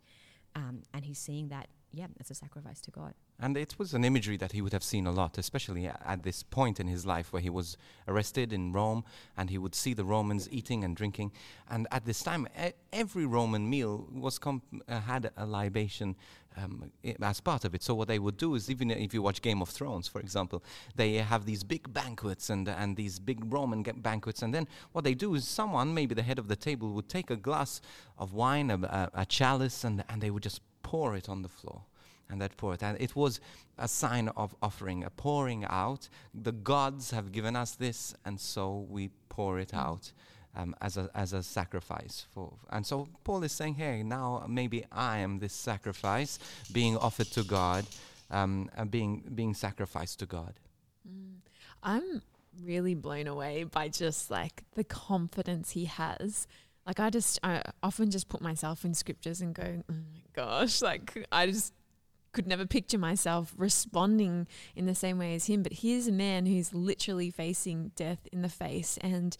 um, 0.56 0.84
and 0.94 1.06
he's 1.06 1.19
seeing 1.19 1.50
that, 1.50 1.68
yeah, 1.94 2.07
as 2.19 2.31
a 2.31 2.34
sacrifice 2.34 2.81
to 2.81 2.92
God. 2.92 3.13
And 3.40 3.56
it 3.56 3.78
was 3.78 3.94
an 3.94 4.04
imagery 4.04 4.36
that 4.38 4.51
he 4.51 4.62
would 4.62 4.74
have 4.74 4.84
seen 4.84 5.06
a 5.06 5.12
lot, 5.12 5.38
especially 5.38 5.86
at 5.86 6.24
this 6.24 6.42
point 6.42 6.80
in 6.80 6.88
his 6.88 7.06
life 7.06 7.31
where 7.31 7.42
he 7.42 7.51
was 7.51 7.78
arrested 8.07 8.51
in 8.51 8.74
Rome 8.74 9.04
and 9.38 9.51
he 9.51 9.60
would 9.60 9.75
see 9.75 9.94
the 9.94 10.04
Romans 10.04 10.50
eating 10.51 10.84
and 10.84 10.95
drinking. 10.95 11.31
And 11.69 11.88
at 11.92 12.06
this 12.06 12.24
time, 12.24 12.48
every 12.92 13.28
Roman 13.28 13.69
meal 13.69 14.07
was 14.12 14.40
com- 14.40 14.63
uh, 14.90 15.01
had 15.01 15.31
a 15.38 15.45
libation 15.45 16.16
um, 16.57 16.92
as 17.22 17.40
part 17.42 17.63
of 17.63 17.75
it. 17.75 17.84
So 17.84 17.94
what 17.94 18.07
they 18.07 18.19
would 18.19 18.38
do 18.38 18.56
is, 18.56 18.72
even 18.72 18.90
if 18.90 19.13
you 19.13 19.22
watch 19.22 19.42
Game 19.42 19.62
of 19.62 19.69
Thrones, 19.69 20.07
for 20.07 20.19
example, 20.19 20.63
they 20.95 21.13
have 21.16 21.45
these 21.45 21.64
big 21.64 21.94
banquets 21.94 22.50
and 22.50 22.68
and 22.68 22.95
these 22.95 23.19
big 23.19 23.54
Roman 23.54 23.83
banquets. 23.83 24.42
And 24.42 24.54
then 24.54 24.68
what 24.92 25.04
they 25.04 25.14
do 25.14 25.35
is, 25.35 25.47
someone, 25.47 25.94
maybe 25.94 26.16
the 26.16 26.23
head 26.23 26.40
of 26.40 26.47
the 26.47 26.56
table, 26.56 26.90
would 26.94 27.09
take 27.09 27.30
a 27.30 27.35
glass 27.35 27.81
of 28.18 28.33
wine, 28.33 28.71
a, 28.71 28.78
a, 28.78 29.21
a 29.21 29.26
chalice, 29.26 29.83
and 29.83 30.04
and 30.09 30.21
they 30.21 30.30
would 30.30 30.44
just 30.44 30.62
pour 30.83 31.16
it 31.16 31.28
on 31.28 31.42
the 31.42 31.49
floor 31.49 31.83
and 32.30 32.42
that 32.42 32.57
pour 32.57 32.73
it. 32.73 32.83
And 32.83 32.99
it 32.99 33.16
was 33.16 33.40
a 33.78 33.87
sign 33.87 34.30
of 34.30 34.56
offering, 34.61 35.04
a 35.04 35.09
pouring 35.09 35.66
out. 35.66 36.09
The 36.33 36.52
gods 36.52 37.11
have 37.11 37.31
given 37.31 37.56
us 37.56 37.71
this, 37.75 38.13
and 38.25 38.40
so 38.40 38.85
we 38.90 39.09
pour 39.30 39.59
it 39.59 39.73
out 39.73 40.11
um, 40.56 40.75
as 40.81 40.97
a 40.97 41.09
as 41.16 41.33
a 41.33 41.44
sacrifice 41.44 42.25
for. 42.33 42.54
And 42.69 42.85
so 42.85 43.07
Paul 43.23 43.44
is 43.44 43.52
saying, 43.52 43.75
"Hey, 43.75 44.04
now 44.04 44.45
maybe 44.47 44.85
I 44.92 45.19
am 45.19 45.40
this 45.40 45.54
sacrifice 45.54 46.40
being 46.71 46.97
offered 46.97 47.28
to 47.31 47.44
God, 47.44 47.85
um, 48.30 48.69
and 48.75 48.90
being 48.92 49.23
being 49.35 49.54
sacrificed 49.54 50.19
to 50.19 50.25
God." 50.25 50.54
I'm 51.81 52.21
really 52.63 52.95
blown 52.95 53.28
away 53.28 53.63
by 53.63 53.90
just 53.90 54.31
like 54.31 54.63
the 54.75 54.83
confidence 54.83 55.71
he 55.71 55.85
has. 55.85 56.47
Like 56.85 56.99
I 56.99 57.09
just 57.09 57.40
I 57.44 57.61
often 57.81 58.11
just 58.11 58.30
put 58.30 58.42
myself 58.42 58.85
in 58.85 58.94
scriptures 58.94 59.42
and 59.42 59.54
go, 59.54 59.83
"Oh 59.90 59.94
my 59.94 60.12
gosh, 60.33 60.81
like 60.81 61.25
I 61.31 61.47
just 61.47 61.73
could 62.33 62.47
never 62.47 62.66
picture 62.66 62.97
myself 62.97 63.54
responding 63.57 64.47
in 64.75 64.85
the 64.85 64.95
same 64.95 65.19
way 65.19 65.35
as 65.35 65.45
him, 65.45 65.63
but 65.63 65.71
here's 65.71 66.07
a 66.07 66.11
man 66.11 66.45
who's 66.45 66.73
literally 66.73 67.30
facing 67.30 67.92
death 67.95 68.28
in 68.31 68.42
the 68.42 68.49
face. 68.49 68.97
And 69.02 69.37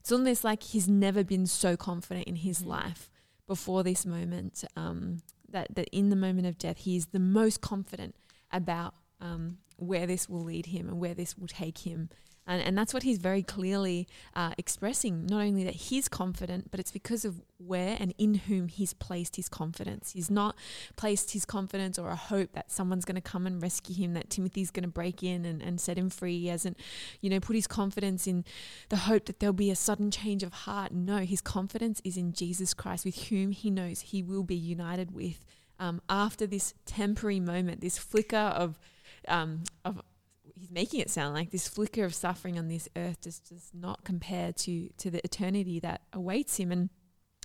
it's 0.00 0.12
almost 0.12 0.44
like 0.44 0.62
he's 0.62 0.88
never 0.88 1.24
been 1.24 1.46
so 1.46 1.76
confident 1.76 2.26
in 2.26 2.36
his 2.36 2.64
life 2.64 3.10
before 3.46 3.82
this 3.82 4.06
moment 4.06 4.64
um, 4.76 5.18
that, 5.50 5.74
that 5.74 5.88
in 5.90 6.10
the 6.10 6.16
moment 6.16 6.46
of 6.46 6.58
death 6.58 6.78
he 6.78 6.96
is 6.96 7.06
the 7.06 7.18
most 7.18 7.60
confident 7.60 8.14
about 8.52 8.94
um, 9.20 9.58
where 9.76 10.06
this 10.06 10.28
will 10.28 10.42
lead 10.42 10.66
him 10.66 10.88
and 10.88 10.98
where 10.98 11.14
this 11.14 11.36
will 11.36 11.46
take 11.46 11.78
him 11.78 12.08
And, 12.48 12.62
and 12.62 12.76
that's 12.76 12.94
what 12.94 13.02
he's 13.02 13.18
very 13.18 13.42
clearly 13.42 14.08
uh, 14.34 14.52
expressing. 14.56 15.26
Not 15.26 15.42
only 15.42 15.62
that 15.64 15.74
he's 15.74 16.08
confident, 16.08 16.70
but 16.70 16.80
it's 16.80 16.90
because 16.90 17.26
of 17.26 17.42
where 17.58 17.96
and 18.00 18.14
in 18.16 18.34
whom 18.34 18.68
he's 18.68 18.94
placed 18.94 19.36
his 19.36 19.48
confidence. 19.48 20.12
He's 20.12 20.30
not 20.30 20.56
placed 20.96 21.32
his 21.32 21.44
confidence 21.44 21.98
or 21.98 22.08
a 22.08 22.16
hope 22.16 22.52
that 22.52 22.70
someone's 22.70 23.04
going 23.04 23.16
to 23.16 23.20
come 23.20 23.46
and 23.46 23.62
rescue 23.62 23.94
him, 23.94 24.14
that 24.14 24.30
Timothy's 24.30 24.70
going 24.70 24.84
to 24.84 24.88
break 24.88 25.22
in 25.22 25.44
and, 25.44 25.60
and 25.60 25.78
set 25.78 25.98
him 25.98 26.08
free. 26.08 26.38
He 26.40 26.46
hasn't, 26.46 26.78
you 27.20 27.28
know, 27.28 27.38
put 27.38 27.54
his 27.54 27.66
confidence 27.66 28.26
in 28.26 28.44
the 28.88 28.96
hope 28.96 29.26
that 29.26 29.40
there'll 29.40 29.52
be 29.52 29.70
a 29.70 29.76
sudden 29.76 30.10
change 30.10 30.42
of 30.42 30.52
heart. 30.52 30.92
No, 30.92 31.18
his 31.18 31.42
confidence 31.42 32.00
is 32.02 32.16
in 32.16 32.32
Jesus 32.32 32.72
Christ, 32.72 33.04
with 33.04 33.28
whom 33.28 33.50
he 33.50 33.70
knows 33.70 34.00
he 34.00 34.22
will 34.22 34.42
be 34.42 34.56
united 34.56 35.14
with 35.14 35.44
um, 35.78 36.00
after 36.08 36.46
this 36.46 36.74
temporary 36.86 37.40
moment, 37.40 37.80
this 37.80 37.98
flicker 37.98 38.36
of, 38.36 38.78
um, 39.28 39.62
of 39.84 40.00
he's 40.58 40.70
making 40.70 41.00
it 41.00 41.10
sound 41.10 41.34
like 41.34 41.50
this 41.50 41.68
flicker 41.68 42.04
of 42.04 42.14
suffering 42.14 42.58
on 42.58 42.68
this 42.68 42.88
earth 42.96 43.20
does, 43.20 43.38
does 43.40 43.70
not 43.72 44.04
compare 44.04 44.52
to 44.52 44.88
to 44.98 45.10
the 45.10 45.24
eternity 45.24 45.80
that 45.80 46.02
awaits 46.12 46.56
him. 46.56 46.72
And 46.72 46.90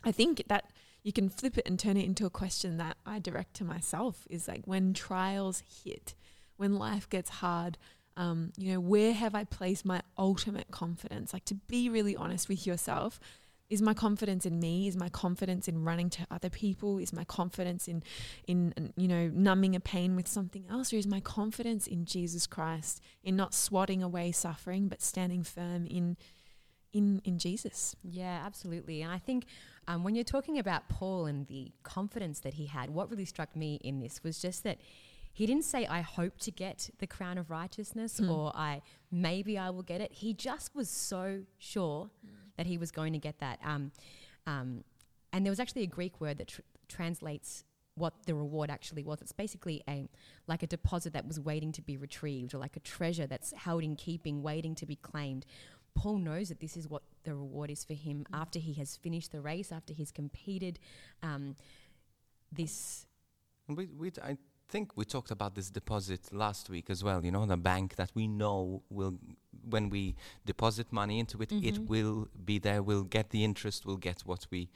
I 0.03 0.11
think 0.11 0.43
that 0.47 0.71
you 1.03 1.13
can 1.13 1.29
flip 1.29 1.57
it 1.57 1.67
and 1.67 1.77
turn 1.77 1.97
it 1.97 2.05
into 2.05 2.25
a 2.25 2.29
question 2.29 2.77
that 2.77 2.97
I 3.05 3.19
direct 3.19 3.55
to 3.55 3.63
myself 3.63 4.25
is 4.29 4.47
like 4.47 4.65
when 4.65 4.93
trials 4.93 5.63
hit, 5.83 6.15
when 6.57 6.75
life 6.75 7.09
gets 7.09 7.29
hard, 7.29 7.77
um, 8.15 8.53
you 8.57 8.73
know, 8.73 8.79
where 8.79 9.13
have 9.13 9.35
I 9.35 9.43
placed 9.43 9.85
my 9.85 10.01
ultimate 10.17 10.71
confidence? 10.71 11.33
Like 11.33 11.45
to 11.45 11.55
be 11.55 11.89
really 11.89 12.15
honest 12.15 12.47
with 12.47 12.65
yourself 12.65 13.19
is 13.73 13.81
my 13.81 13.95
confidence 13.95 14.45
in 14.45 14.59
me? 14.59 14.87
Is 14.87 14.95
my 14.95 15.09
confidence 15.09 15.67
in 15.67 15.83
running 15.83 16.09
to 16.11 16.27
other 16.29 16.49
people? 16.49 16.99
Is 16.99 17.11
my 17.11 17.23
confidence 17.23 17.87
in 17.87 18.03
in 18.47 18.93
you 18.95 19.07
know 19.07 19.29
numbing 19.33 19.75
a 19.75 19.79
pain 19.79 20.15
with 20.15 20.27
something 20.27 20.65
else? 20.69 20.93
Or 20.93 20.97
is 20.97 21.07
my 21.07 21.19
confidence 21.19 21.87
in 21.87 22.05
Jesus 22.05 22.45
Christ 22.45 23.01
in 23.23 23.35
not 23.35 23.53
swatting 23.53 24.03
away 24.03 24.31
suffering 24.31 24.87
but 24.87 25.01
standing 25.01 25.43
firm 25.43 25.87
in 25.87 26.17
in 26.93 27.19
in 27.25 27.39
Jesus? 27.39 27.95
Yeah 28.03 28.43
absolutely. 28.45 29.01
And 29.01 29.11
I 29.11 29.17
think 29.17 29.45
um, 29.87 30.03
when 30.03 30.13
you're 30.13 30.23
talking 30.23 30.59
about 30.59 30.87
Paul 30.87 31.25
and 31.25 31.47
the 31.47 31.71
confidence 31.81 32.39
that 32.41 32.53
he 32.53 32.67
had 32.67 32.91
what 32.91 33.09
really 33.09 33.25
struck 33.25 33.55
me 33.55 33.79
in 33.83 33.99
this 33.99 34.23
was 34.23 34.39
just 34.39 34.63
that 34.63 34.77
he 35.33 35.47
didn't 35.47 35.65
say 35.65 35.87
I 35.87 36.01
hope 36.01 36.37
to 36.41 36.51
get 36.51 36.91
the 36.99 37.07
crown 37.07 37.39
of 37.39 37.49
righteousness 37.49 38.19
mm. 38.19 38.31
or 38.31 38.55
I 38.55 38.83
maybe 39.11 39.57
I 39.57 39.71
will 39.71 39.81
get 39.81 39.99
it. 39.99 40.11
He 40.13 40.35
just 40.35 40.75
was 40.75 40.91
so 40.91 41.41
sure 41.57 42.11
mm 42.23 42.42
that 42.57 42.65
he 42.65 42.77
was 42.77 42.91
going 42.91 43.13
to 43.13 43.19
get 43.19 43.39
that. 43.39 43.59
Um, 43.63 43.91
um, 44.45 44.83
and 45.31 45.45
there 45.45 45.51
was 45.51 45.59
actually 45.59 45.83
a 45.83 45.87
Greek 45.87 46.21
word 46.21 46.37
that 46.37 46.47
tr- 46.47 46.61
translates 46.87 47.63
what 47.95 48.13
the 48.25 48.33
reward 48.33 48.69
actually 48.69 49.03
was. 49.03 49.21
It's 49.21 49.31
basically 49.31 49.83
a 49.87 50.09
like 50.47 50.63
a 50.63 50.67
deposit 50.67 51.13
that 51.13 51.27
was 51.27 51.39
waiting 51.39 51.71
to 51.73 51.81
be 51.81 51.97
retrieved, 51.97 52.53
or 52.53 52.57
like 52.57 52.75
a 52.75 52.79
treasure 52.79 53.27
that's 53.27 53.53
held 53.53 53.83
in 53.83 53.95
keeping, 53.95 54.41
waiting 54.41 54.75
to 54.75 54.85
be 54.85 54.95
claimed. 54.95 55.45
Paul 55.95 56.17
knows 56.17 56.49
that 56.49 56.59
this 56.59 56.75
is 56.75 56.87
what 56.87 57.03
the 57.23 57.35
reward 57.35 57.69
is 57.69 57.83
for 57.83 57.93
him 57.93 58.25
mm. 58.29 58.37
after 58.39 58.59
he 58.59 58.73
has 58.73 58.97
finished 58.97 59.31
the 59.31 59.41
race, 59.41 59.71
after 59.71 59.93
he's 59.93 60.11
competed. 60.11 60.79
Um, 61.21 61.55
this. 62.51 63.05
We, 63.67 63.85
we, 63.85 64.11
I 64.21 64.37
think 64.69 64.95
we 64.95 65.05
talked 65.05 65.31
about 65.31 65.55
this 65.55 65.69
deposit 65.69 66.33
last 66.33 66.69
week 66.69 66.89
as 66.89 67.03
well. 67.03 67.23
You 67.23 67.31
know, 67.31 67.45
the 67.45 67.57
bank 67.57 67.95
that 67.95 68.11
we 68.13 68.27
know 68.27 68.83
will 68.89 69.15
when 69.69 69.89
we 69.89 70.15
deposit 70.45 70.91
money 70.91 71.19
into 71.19 71.41
it, 71.41 71.49
mm-hmm. 71.49 71.67
it 71.67 71.79
will 71.87 72.27
be 72.43 72.59
there. 72.59 72.81
We'll 72.81 73.03
get 73.03 73.29
the 73.29 73.43
interest. 73.43 73.85
We'll 73.85 73.97
get 73.97 74.21
what 74.21 74.47
we 74.49 74.69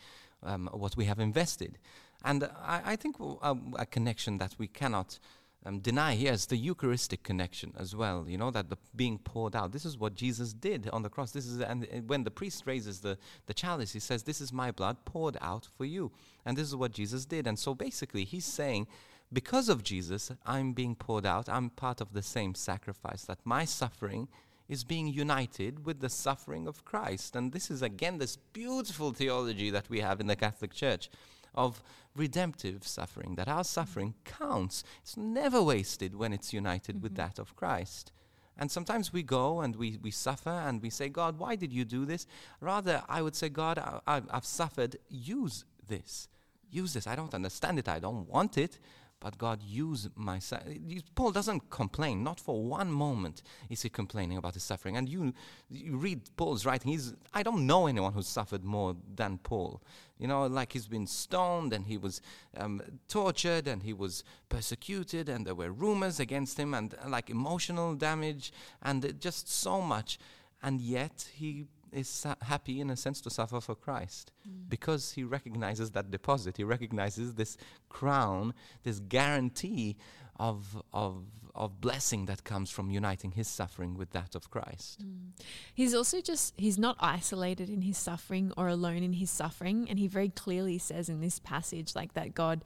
um, 0.43 0.69
what 0.71 0.95
we 0.95 1.05
have 1.05 1.19
invested. 1.19 1.77
And 2.23 2.43
uh, 2.43 2.49
I, 2.61 2.81
I, 2.93 2.95
think 2.95 3.17
w- 3.17 3.39
uh, 3.41 3.55
a 3.77 3.85
connection 3.85 4.37
that 4.37 4.55
we 4.57 4.67
cannot 4.67 5.19
um, 5.65 5.79
deny 5.79 6.15
here 6.15 6.31
is 6.31 6.45
the 6.45 6.57
Eucharistic 6.57 7.23
connection 7.23 7.73
as 7.77 7.95
well. 7.95 8.25
You 8.27 8.37
know 8.37 8.51
that 8.51 8.69
the 8.69 8.77
being 8.95 9.17
poured 9.17 9.55
out. 9.55 9.71
This 9.71 9.85
is 9.85 9.97
what 9.97 10.15
Jesus 10.15 10.53
did 10.53 10.89
on 10.93 11.01
the 11.01 11.09
cross. 11.09 11.31
This 11.31 11.45
is 11.45 11.59
and 11.61 11.83
uh, 11.83 11.97
when 12.07 12.23
the 12.23 12.31
priest 12.31 12.63
raises 12.65 13.01
the 13.01 13.17
the 13.47 13.53
chalice, 13.53 13.93
he 13.93 13.99
says, 13.99 14.23
"This 14.23 14.41
is 14.41 14.53
my 14.53 14.71
blood 14.71 14.97
poured 15.05 15.37
out 15.41 15.67
for 15.77 15.85
you." 15.85 16.11
And 16.45 16.57
this 16.57 16.67
is 16.67 16.75
what 16.75 16.91
Jesus 16.91 17.25
did. 17.25 17.47
And 17.47 17.57
so 17.59 17.75
basically, 17.75 18.23
he's 18.23 18.45
saying 18.45 18.87
because 19.31 19.67
of 19.67 19.83
Jesus, 19.83 20.31
I'm 20.45 20.73
being 20.73 20.95
poured 20.95 21.25
out. 21.25 21.49
I'm 21.49 21.69
part 21.69 21.99
of 21.99 22.13
the 22.13 22.21
same 22.21 22.55
sacrifice, 22.55 23.23
that 23.25 23.39
my 23.43 23.65
suffering 23.65 24.29
is 24.69 24.83
being 24.83 25.07
united 25.07 25.85
with 25.85 25.99
the 25.99 26.09
suffering 26.09 26.67
of 26.67 26.85
Christ. 26.85 27.35
And 27.35 27.51
this 27.51 27.69
is 27.69 27.81
again 27.81 28.17
this 28.17 28.37
beautiful 28.37 29.11
theology 29.11 29.69
that 29.69 29.89
we 29.89 29.99
have 30.01 30.19
in 30.19 30.27
the 30.27 30.35
Catholic 30.35 30.73
Church 30.73 31.09
of 31.55 31.81
redemptive 32.15 32.85
suffering, 32.85 33.35
that 33.35 33.47
our 33.47 33.63
suffering 33.63 34.13
counts. 34.23 34.83
It's 35.01 35.17
never 35.17 35.61
wasted 35.61 36.15
when 36.15 36.33
it's 36.33 36.53
united 36.53 36.95
mm-hmm. 36.95 37.03
with 37.03 37.15
that 37.15 37.39
of 37.39 37.55
Christ. 37.55 38.11
And 38.57 38.71
sometimes 38.71 39.13
we 39.13 39.23
go 39.23 39.61
and 39.61 39.75
we, 39.75 39.99
we 40.01 40.11
suffer 40.11 40.49
and 40.49 40.81
we 40.81 40.89
say, 40.89 41.09
God, 41.09 41.37
why 41.37 41.55
did 41.55 41.71
you 41.71 41.85
do 41.85 42.05
this? 42.05 42.25
Rather, 42.59 43.03
I 43.07 43.21
would 43.21 43.35
say, 43.35 43.49
God, 43.49 43.77
I, 44.07 44.21
I've 44.31 44.45
suffered. 44.45 44.97
Use 45.09 45.63
this. 45.87 46.27
Use 46.71 46.93
this. 46.93 47.05
I 47.07 47.15
don't 47.15 47.35
understand 47.35 47.77
it. 47.77 47.87
I 47.87 47.99
don't 47.99 48.27
want 48.27 48.57
it 48.57 48.79
but 49.19 49.37
God 49.37 49.63
used 49.63 50.09
my 50.15 50.39
suffering. 50.39 51.01
Paul 51.15 51.31
doesn't 51.31 51.69
complain, 51.69 52.23
not 52.23 52.39
for 52.39 52.63
one 52.63 52.91
moment 52.91 53.41
is 53.69 53.81
he 53.81 53.89
complaining 53.89 54.37
about 54.37 54.53
his 54.53 54.63
suffering. 54.63 54.95
And 54.95 55.09
you, 55.09 55.33
you 55.69 55.97
read 55.97 56.21
Paul's 56.37 56.65
writing, 56.65 56.91
he's, 56.91 57.15
I 57.33 57.41
don't 57.41 57.65
know 57.65 57.87
anyone 57.87 58.13
who's 58.13 58.27
suffered 58.27 58.63
more 58.63 58.95
than 59.15 59.39
Paul. 59.39 59.81
You 60.19 60.27
know, 60.27 60.45
like 60.45 60.73
he's 60.73 60.87
been 60.87 61.07
stoned 61.07 61.73
and 61.73 61.87
he 61.87 61.97
was 61.97 62.21
um, 62.55 62.81
tortured 63.07 63.67
and 63.67 63.83
he 63.83 63.93
was 63.93 64.23
persecuted 64.49 65.29
and 65.29 65.45
there 65.45 65.55
were 65.55 65.71
rumors 65.71 66.19
against 66.19 66.59
him 66.59 66.73
and 66.73 66.93
uh, 67.03 67.09
like 67.09 67.29
emotional 67.29 67.95
damage 67.95 68.51
and 68.81 69.03
uh, 69.03 69.09
just 69.09 69.49
so 69.51 69.81
much. 69.81 70.19
And 70.61 70.79
yet 70.81 71.29
he 71.33 71.65
is 71.97 72.25
happy 72.41 72.79
in 72.79 72.89
a 72.89 72.95
sense 72.95 73.19
to 73.21 73.29
suffer 73.29 73.59
for 73.59 73.75
Christ 73.75 74.31
mm. 74.47 74.69
because 74.69 75.13
he 75.13 75.23
recognizes 75.23 75.91
that 75.91 76.11
deposit. 76.11 76.57
He 76.57 76.63
recognizes 76.63 77.33
this 77.33 77.57
crown, 77.89 78.53
this 78.83 78.99
guarantee 78.99 79.97
of, 80.39 80.81
of, 80.93 81.25
of 81.55 81.81
blessing 81.81 82.27
that 82.27 82.43
comes 82.43 82.69
from 82.69 82.91
uniting 82.91 83.31
his 83.31 83.47
suffering 83.47 83.97
with 83.97 84.11
that 84.11 84.35
of 84.35 84.49
Christ. 84.49 85.03
Mm. 85.03 85.43
He's 85.73 85.93
also 85.93 86.21
just, 86.21 86.53
he's 86.57 86.77
not 86.77 86.95
isolated 86.99 87.69
in 87.69 87.81
his 87.81 87.97
suffering 87.97 88.53
or 88.55 88.67
alone 88.67 89.03
in 89.03 89.13
his 89.13 89.31
suffering. 89.31 89.87
And 89.89 89.97
he 89.99 90.07
very 90.07 90.29
clearly 90.29 90.77
says 90.77 91.09
in 91.09 91.19
this 91.21 91.39
passage, 91.39 91.95
like 91.95 92.13
that 92.13 92.35
God 92.35 92.63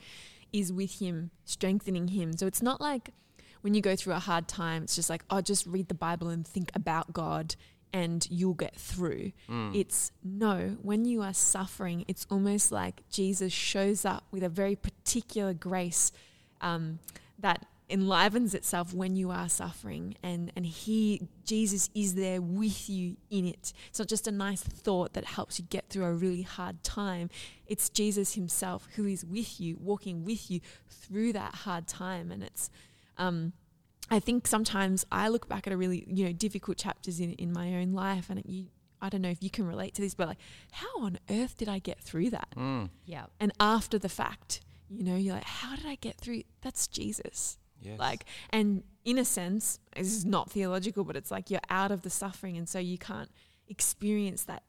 is 0.52 0.72
with 0.74 1.00
him, 1.00 1.32
strengthening 1.46 2.10
him. 2.10 2.34
So 2.34 2.46
it's 2.46 2.62
not 2.62 2.82
like, 2.82 3.12
when 3.62 3.76
you 3.76 3.82
go 3.82 3.96
through 3.96 4.14
a 4.14 4.20
hard 4.20 4.48
time, 4.48 4.84
it's 4.84 4.96
just 4.96 5.10
like, 5.10 5.24
oh, 5.30 5.40
just 5.40 5.68
read 5.68 5.88
the 5.88 5.94
Bible 5.94 6.30
and 6.30 6.46
think 6.46 6.72
about 6.74 7.14
God 7.14 7.56
and 7.94 8.28
you'll 8.30 8.54
get 8.54 8.76
through. 8.76 9.32
Mm. 9.50 9.76
It's 9.76 10.12
no, 10.24 10.78
when 10.82 11.06
you 11.06 11.22
are 11.22 11.34
suffering, 11.34 12.06
it's 12.08 12.26
almost 12.30 12.72
like 12.72 13.02
Jesus 13.10 13.52
shows 13.52 14.06
up 14.06 14.24
with 14.32 14.44
a 14.44 14.50
very 14.50 14.76
particular 14.76 15.54
grace 15.54 16.12
um, 16.62 17.00
that 17.40 17.66
enlivens 17.92 18.54
itself 18.54 18.94
when 18.94 19.18
you 19.18 19.30
are 19.32 19.50
suffering 19.50 20.16
and 20.24 20.50
and 20.56 20.66
he 20.66 21.28
Jesus 21.44 21.90
is 21.94 22.16
there 22.16 22.42
with 22.42 22.90
you 22.90 23.18
in 23.30 23.46
it 23.46 23.74
it's 23.90 24.00
not 24.00 24.08
just 24.08 24.28
a 24.30 24.32
nice 24.32 24.62
thought 24.62 25.12
that 25.12 25.26
helps 25.26 25.60
you 25.60 25.66
get 25.70 25.90
through 25.90 26.06
a 26.06 26.14
really 26.14 26.44
hard 26.44 26.82
time 26.84 27.30
it's 27.68 27.90
Jesus 27.90 28.36
himself 28.36 28.88
who 28.96 29.06
is 29.06 29.26
with 29.26 29.60
you 29.60 29.78
walking 29.82 30.24
with 30.24 30.50
you 30.50 30.62
through 30.88 31.34
that 31.34 31.54
hard 31.54 31.86
time 31.86 32.32
and 32.32 32.42
it's 32.44 32.70
um 33.18 33.52
I 34.12 34.20
think 34.20 34.46
sometimes 34.46 35.06
I 35.12 35.30
look 35.30 35.48
back 35.48 35.66
at 35.66 35.74
a 35.74 35.78
really 35.78 36.06
you 36.08 36.26
know 36.26 36.34
difficult 36.34 36.78
chapters 36.78 37.20
in 37.20 37.32
in 37.34 37.52
my 37.52 37.76
own 37.76 37.94
life, 37.94 38.30
and 38.30 38.40
it, 38.40 38.46
you 38.46 38.68
I 39.02 39.10
don't 39.10 39.22
know 39.22 39.30
if 39.30 39.42
you 39.42 39.50
can 39.50 39.66
relate 39.66 39.96
to 39.96 40.02
this, 40.02 40.14
but 40.14 40.28
like 40.28 40.38
how 40.72 41.00
on 41.00 41.18
earth 41.30 41.58
did 41.58 41.70
I 41.70 41.80
get 41.80 42.00
through 42.00 42.30
that? 42.32 42.50
Mm. 42.56 42.90
Yeah, 43.06 43.26
and 43.40 43.52
after 43.60 43.98
the 43.98 44.10
fact, 44.10 44.62
you 44.90 45.04
know, 45.04 45.16
you're 45.16 45.34
like, 45.34 45.46
how 45.46 45.76
did 45.76 45.86
I 45.86 45.96
get 45.96 46.18
through? 46.18 46.44
That's 46.62 46.88
Jesus. 46.88 47.58
Yes. 47.82 47.98
Like, 47.98 48.26
and 48.52 48.84
in 49.06 49.18
a 49.18 49.26
sense, 49.26 49.80
this 49.96 50.14
is 50.14 50.24
not 50.24 50.52
theological, 50.52 51.04
but 51.04 51.16
it's 51.16 51.32
like 51.32 51.50
you're 51.50 51.62
out 51.70 51.92
of 51.92 52.04
the 52.04 52.10
suffering, 52.10 52.58
and 52.58 52.70
so 52.70 52.78
you 52.78 52.98
can't 52.98 53.32
experience 53.68 54.44
that 54.44 54.64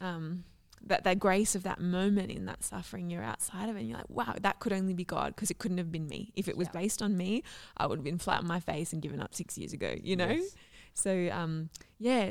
um, 0.00 0.44
that 0.86 1.04
that 1.04 1.18
grace 1.18 1.54
of 1.54 1.62
that 1.62 1.80
moment 1.80 2.30
in 2.30 2.46
that 2.46 2.62
suffering, 2.64 3.10
you're 3.10 3.22
outside 3.22 3.68
of 3.68 3.76
it. 3.76 3.80
And 3.80 3.88
you're 3.88 3.98
like, 3.98 4.10
wow, 4.10 4.34
that 4.40 4.60
could 4.60 4.72
only 4.72 4.94
be 4.94 5.04
God 5.04 5.34
because 5.34 5.50
it 5.50 5.58
couldn't 5.58 5.78
have 5.78 5.92
been 5.92 6.06
me. 6.06 6.32
If 6.36 6.48
it 6.48 6.56
was 6.56 6.68
yeah. 6.68 6.80
based 6.80 7.02
on 7.02 7.16
me, 7.16 7.42
I 7.76 7.86
would 7.86 7.98
have 7.98 8.04
been 8.04 8.18
flat 8.18 8.40
on 8.40 8.46
my 8.46 8.60
face 8.60 8.92
and 8.92 9.00
given 9.00 9.20
up 9.20 9.34
six 9.34 9.56
years 9.58 9.72
ago. 9.72 9.94
You 10.02 10.16
know. 10.16 10.28
Yes. 10.28 10.54
So 10.94 11.30
um, 11.32 11.70
yeah, 11.98 12.30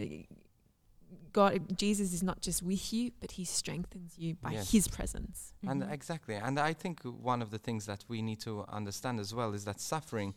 God, 1.34 1.77
Jesus 1.77 2.13
is 2.13 2.24
not 2.24 2.41
just 2.41 2.62
with 2.62 2.91
you, 2.91 3.12
but 3.20 3.31
He 3.31 3.46
strengthens 3.46 4.17
you 4.17 4.36
by 4.36 4.51
yes. 4.51 4.72
His 4.72 4.88
presence. 4.88 5.53
And 5.67 5.81
mm-hmm. 5.81 5.93
exactly, 5.93 6.36
and 6.36 6.60
I 6.60 6.74
think 6.74 7.01
one 7.03 7.41
of 7.41 7.51
the 7.51 7.58
things 7.58 7.86
that 7.86 8.03
we 8.08 8.22
need 8.22 8.39
to 8.41 8.65
understand 8.70 9.20
as 9.20 9.34
well 9.34 9.53
is 9.53 9.65
that 9.65 9.79
suffering 9.79 10.34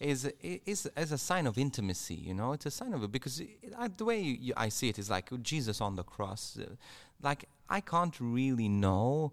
is 0.00 0.30
is 0.40 0.86
as 0.96 1.12
a 1.12 1.18
sign 1.18 1.46
of 1.46 1.58
intimacy. 1.58 2.14
You 2.14 2.34
know, 2.34 2.52
it's 2.52 2.66
a 2.66 2.70
sign 2.70 2.94
of 2.94 3.02
it 3.02 3.12
because 3.12 3.40
it, 3.40 3.48
uh, 3.76 3.88
the 3.94 4.04
way 4.04 4.20
you, 4.20 4.54
I 4.56 4.68
see 4.68 4.88
it 4.88 4.98
is 4.98 5.10
like 5.10 5.30
Jesus 5.42 5.80
on 5.80 5.96
the 5.96 6.04
cross. 6.04 6.58
Uh, 6.58 6.76
like 7.22 7.46
I 7.68 7.80
can't 7.80 8.16
really 8.20 8.68
know 8.68 9.32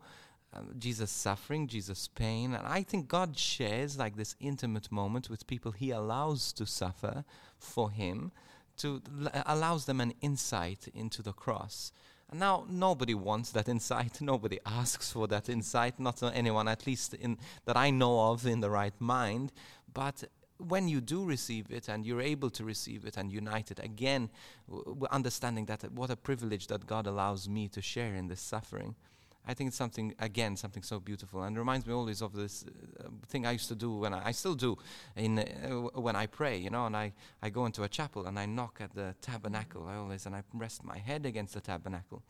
uh, 0.54 0.60
Jesus' 0.78 1.12
suffering, 1.12 1.68
Jesus' 1.68 2.08
pain, 2.08 2.54
and 2.54 2.66
I 2.66 2.84
think 2.84 3.08
God 3.08 3.38
shares 3.38 3.98
like 3.98 4.16
this 4.16 4.36
intimate 4.40 4.92
moment 4.92 5.30
with 5.30 5.48
people 5.48 5.72
He 5.72 5.92
allows 5.92 6.54
to 6.54 6.66
suffer 6.66 7.26
for 7.60 7.92
Him 7.92 8.32
to 8.78 9.02
l- 9.22 9.44
allows 9.46 9.86
them 9.86 10.02
an 10.02 10.14
insight 10.22 10.88
into 10.94 11.22
the 11.22 11.34
cross. 11.34 11.92
And 12.30 12.40
now 12.40 12.66
nobody 12.70 13.14
wants 13.14 13.52
that 13.52 13.70
insight. 13.76 14.22
Nobody 14.22 14.60
asks 14.66 15.12
for 15.12 15.28
that 15.28 15.50
insight. 15.50 16.00
Not 16.00 16.24
uh, 16.24 16.32
anyone, 16.34 16.68
at 16.68 16.88
least 16.88 17.14
in 17.14 17.38
that 17.66 17.78
I 17.78 17.90
know 17.90 18.32
of, 18.32 18.46
in 18.46 18.62
the 18.62 18.70
right 18.70 19.00
mind. 19.00 19.52
But 19.94 20.26
when 20.58 20.88
you 20.88 21.02
do 21.02 21.24
receive 21.26 21.66
it 21.70 21.90
and 21.90 22.06
you're 22.06 22.22
able 22.22 22.50
to 22.52 22.64
receive 22.64 23.06
it 23.06 23.18
and 23.18 23.32
unite 23.32 23.72
it 23.72 23.80
again, 23.80 24.30
w- 24.70 25.06
understanding 25.12 25.66
that 25.66 25.84
uh, 25.84 25.88
what 25.90 26.10
a 26.10 26.16
privilege 26.16 26.68
that 26.68 26.86
God 26.88 27.08
allows 27.08 27.50
me 27.50 27.68
to 27.70 27.82
share 27.82 28.16
in 28.16 28.28
this 28.28 28.42
suffering. 28.42 28.96
I 29.48 29.54
think 29.54 29.68
it's 29.68 29.78
something 29.78 30.16
again, 30.20 30.56
something 30.56 30.82
so 30.82 31.00
beautiful, 31.00 31.44
and 31.44 31.56
reminds 31.58 31.86
me 31.86 31.94
always 31.94 32.22
of 32.22 32.34
this 32.34 32.66
uh, 33.00 33.10
thing 33.28 33.46
I 33.46 33.52
used 33.52 33.68
to 33.68 33.76
do 33.76 33.96
when 33.98 34.14
I, 34.14 34.30
I 34.30 34.32
still 34.32 34.56
do 34.56 34.78
in 35.16 35.38
uh, 35.40 35.44
w- 35.64 35.92
when 35.94 36.16
I 36.16 36.26
pray, 36.26 36.58
you 36.58 36.72
know, 36.72 36.88
and 36.88 36.98
I, 36.98 37.14
I 37.44 37.50
go 37.50 37.66
into 37.66 37.84
a 37.84 37.88
chapel 37.88 38.26
and 38.26 38.40
I 38.40 38.48
knock 38.48 38.80
at 38.82 38.96
the 38.96 39.14
tabernacle. 39.22 39.86
I 39.88 39.98
always 39.98 40.26
and 40.26 40.36
I 40.36 40.42
rest 40.54 40.84
my 40.84 40.98
head 40.98 41.26
against 41.28 41.54
the 41.54 41.62
tabernacle, 41.62 42.24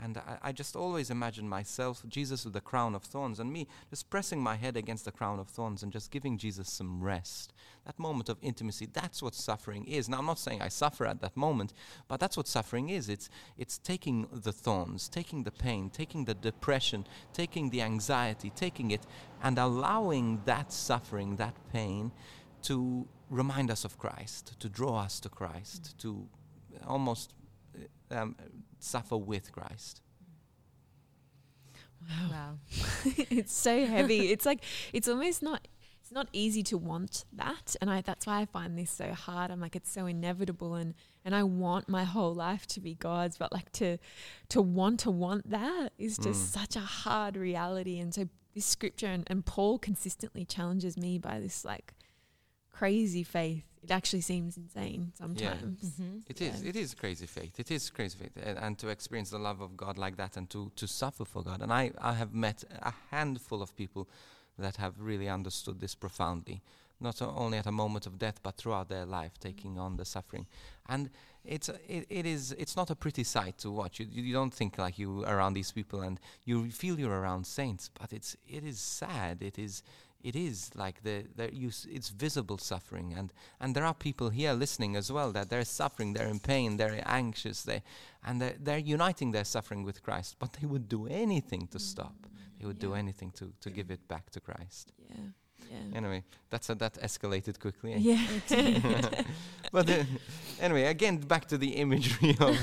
and 0.00 0.18
I, 0.18 0.38
I 0.42 0.52
just 0.52 0.74
always 0.74 1.10
imagine 1.10 1.48
myself, 1.48 2.02
Jesus 2.08 2.44
with 2.44 2.52
the 2.52 2.60
crown 2.60 2.94
of 2.94 3.02
thorns, 3.02 3.38
and 3.38 3.52
me 3.52 3.68
just 3.90 4.10
pressing 4.10 4.42
my 4.42 4.56
head 4.56 4.76
against 4.76 5.04
the 5.04 5.12
crown 5.12 5.38
of 5.38 5.48
thorns 5.48 5.82
and 5.82 5.92
just 5.92 6.10
giving 6.10 6.36
Jesus 6.36 6.70
some 6.70 7.02
rest. 7.02 7.52
That 7.86 7.98
moment 7.98 8.28
of 8.28 8.38
intimacy, 8.42 8.88
that's 8.92 9.22
what 9.22 9.34
suffering 9.34 9.84
is. 9.84 10.08
Now, 10.08 10.18
I'm 10.18 10.26
not 10.26 10.38
saying 10.38 10.62
I 10.62 10.68
suffer 10.68 11.06
at 11.06 11.20
that 11.20 11.36
moment, 11.36 11.72
but 12.08 12.18
that's 12.18 12.36
what 12.36 12.48
suffering 12.48 12.88
is. 12.88 13.08
It's, 13.08 13.28
it's 13.56 13.78
taking 13.78 14.26
the 14.32 14.52
thorns, 14.52 15.08
taking 15.08 15.44
the 15.44 15.52
pain, 15.52 15.90
taking 15.90 16.24
the 16.24 16.34
depression, 16.34 17.06
taking 17.32 17.70
the 17.70 17.82
anxiety, 17.82 18.50
taking 18.50 18.90
it, 18.90 19.06
and 19.42 19.58
allowing 19.58 20.42
that 20.44 20.72
suffering, 20.72 21.36
that 21.36 21.54
pain, 21.72 22.10
to 22.62 23.06
remind 23.30 23.70
us 23.70 23.84
of 23.84 23.98
Christ, 23.98 24.58
to 24.58 24.68
draw 24.68 25.00
us 25.00 25.20
to 25.20 25.28
Christ, 25.28 25.98
to 26.00 26.26
almost 26.86 27.34
um, 28.10 28.36
suffer 28.78 29.16
with 29.16 29.52
Christ. 29.52 30.00
Wow. 32.30 32.58
it's 33.30 33.52
so 33.54 33.86
heavy. 33.86 34.28
it's 34.32 34.44
like 34.44 34.60
it's 34.92 35.08
almost 35.08 35.42
not 35.42 35.66
it's 36.00 36.12
not 36.12 36.28
easy 36.34 36.62
to 36.64 36.76
want 36.76 37.24
that 37.32 37.74
and 37.80 37.90
I 37.90 38.02
that's 38.02 38.26
why 38.26 38.40
I 38.40 38.44
find 38.44 38.78
this 38.78 38.90
so 38.90 39.12
hard. 39.12 39.50
I'm 39.50 39.60
like 39.60 39.74
it's 39.74 39.90
so 39.90 40.04
inevitable 40.06 40.74
and 40.74 40.94
and 41.24 41.34
I 41.34 41.44
want 41.44 41.88
my 41.88 42.04
whole 42.04 42.34
life 42.34 42.66
to 42.68 42.80
be 42.80 42.94
God's 42.94 43.38
but 43.38 43.52
like 43.52 43.72
to 43.72 43.96
to 44.50 44.60
want 44.60 45.00
to 45.00 45.10
want 45.10 45.48
that 45.50 45.92
is 45.98 46.18
just 46.18 46.42
Mm. 46.42 46.60
such 46.60 46.76
a 46.76 46.80
hard 46.80 47.36
reality 47.36 47.98
and 47.98 48.12
so 48.14 48.28
this 48.54 48.66
scripture 48.66 49.06
and, 49.06 49.24
and 49.28 49.44
Paul 49.46 49.78
consistently 49.78 50.44
challenges 50.44 50.96
me 50.98 51.18
by 51.18 51.40
this 51.40 51.64
like 51.64 51.94
crazy 52.78 53.22
faith. 53.24 53.64
It 53.82 53.90
actually 53.90 54.22
seems 54.22 54.56
insane 54.56 55.12
sometimes. 55.22 55.78
Mm-hmm. 55.84 56.18
It 56.32 56.40
is. 56.40 56.62
Yeah. 56.62 56.70
It 56.70 56.76
is 56.76 56.94
crazy 56.94 57.26
faith. 57.26 57.60
It 57.60 57.70
is 57.70 57.90
crazy 57.90 58.16
faith, 58.18 58.32
and, 58.48 58.58
and 58.58 58.78
to 58.78 58.88
experience 58.88 59.30
the 59.30 59.38
love 59.48 59.60
of 59.60 59.70
God 59.76 59.98
like 59.98 60.16
that, 60.16 60.36
and 60.38 60.48
to 60.50 60.70
to 60.76 60.86
suffer 60.86 61.24
for 61.26 61.42
God. 61.42 61.60
And 61.62 61.70
I 61.72 61.92
I 62.10 62.12
have 62.14 62.32
met 62.32 62.64
a 62.80 62.92
handful 63.10 63.60
of 63.62 63.74
people 63.76 64.04
that 64.58 64.76
have 64.76 64.94
really 65.10 65.28
understood 65.28 65.80
this 65.80 65.94
profoundly, 65.94 66.62
not 67.00 67.20
only 67.22 67.58
at 67.58 67.66
a 67.66 67.72
moment 67.72 68.06
of 68.06 68.18
death, 68.18 68.38
but 68.42 68.56
throughout 68.56 68.88
their 68.88 69.04
life, 69.06 69.32
taking 69.38 69.78
on 69.78 69.96
the 69.96 70.04
suffering. 70.04 70.46
And 70.88 71.10
it's 71.44 71.68
a- 71.68 71.80
it, 71.96 72.06
it 72.08 72.24
is 72.26 72.52
it's 72.58 72.76
not 72.76 72.90
a 72.90 72.94
pretty 72.94 73.24
sight 73.24 73.58
to 73.58 73.70
watch. 73.70 74.00
You 74.00 74.06
you 74.28 74.32
don't 74.40 74.54
think 74.54 74.78
like 74.78 74.98
you 75.02 75.24
are 75.26 75.36
around 75.36 75.54
these 75.56 75.72
people, 75.72 76.00
and 76.06 76.18
you 76.44 76.70
feel 76.70 76.98
you're 76.98 77.20
around 77.20 77.46
saints, 77.46 77.90
but 78.00 78.12
it's 78.12 78.36
it 78.48 78.64
is 78.64 78.78
sad. 78.80 79.42
It 79.42 79.58
is. 79.58 79.82
It 80.24 80.34
is 80.34 80.70
like 80.74 81.02
the, 81.02 81.26
the 81.36 81.54
you 81.54 81.68
s- 81.68 81.86
it's 81.88 82.08
visible 82.08 82.58
suffering, 82.58 83.14
and 83.18 83.32
and 83.60 83.76
there 83.76 83.84
are 83.84 83.94
people 83.94 84.30
here 84.30 84.54
listening 84.54 84.96
as 84.96 85.12
well 85.12 85.32
that 85.32 85.50
they're 85.50 85.64
suffering, 85.64 86.14
they're 86.14 86.32
in 86.36 86.40
pain, 86.40 86.78
they're 86.78 87.02
anxious, 87.06 87.62
they 87.62 87.82
and 88.26 88.40
they're, 88.40 88.56
they're 88.58 88.78
uniting 88.78 89.32
their 89.32 89.44
suffering 89.44 89.84
with 89.84 90.02
Christ, 90.02 90.36
but 90.38 90.54
they 90.54 90.66
would 90.66 90.88
do 90.88 91.06
anything 91.06 91.68
to 91.68 91.78
mm. 91.78 91.82
stop. 91.82 92.26
They 92.58 92.66
would 92.66 92.78
do 92.78 92.94
anything 92.94 93.30
to, 93.32 93.52
to 93.60 93.70
give 93.70 93.90
it 93.90 94.08
back 94.08 94.30
to 94.30 94.40
Christ. 94.40 94.92
Yeah. 95.10 95.16
Yeah. 95.70 95.98
Anyway, 95.98 96.24
that's 96.50 96.68
a, 96.70 96.74
that 96.76 96.94
escalated 97.02 97.58
quickly. 97.58 97.94
eh? 97.94 97.98
Yeah. 97.98 99.22
but 99.72 99.88
uh, 99.90 100.04
anyway, 100.60 100.84
again, 100.84 101.18
back 101.18 101.46
to 101.48 101.58
the 101.58 101.70
imagery 101.76 102.36
of 102.40 102.56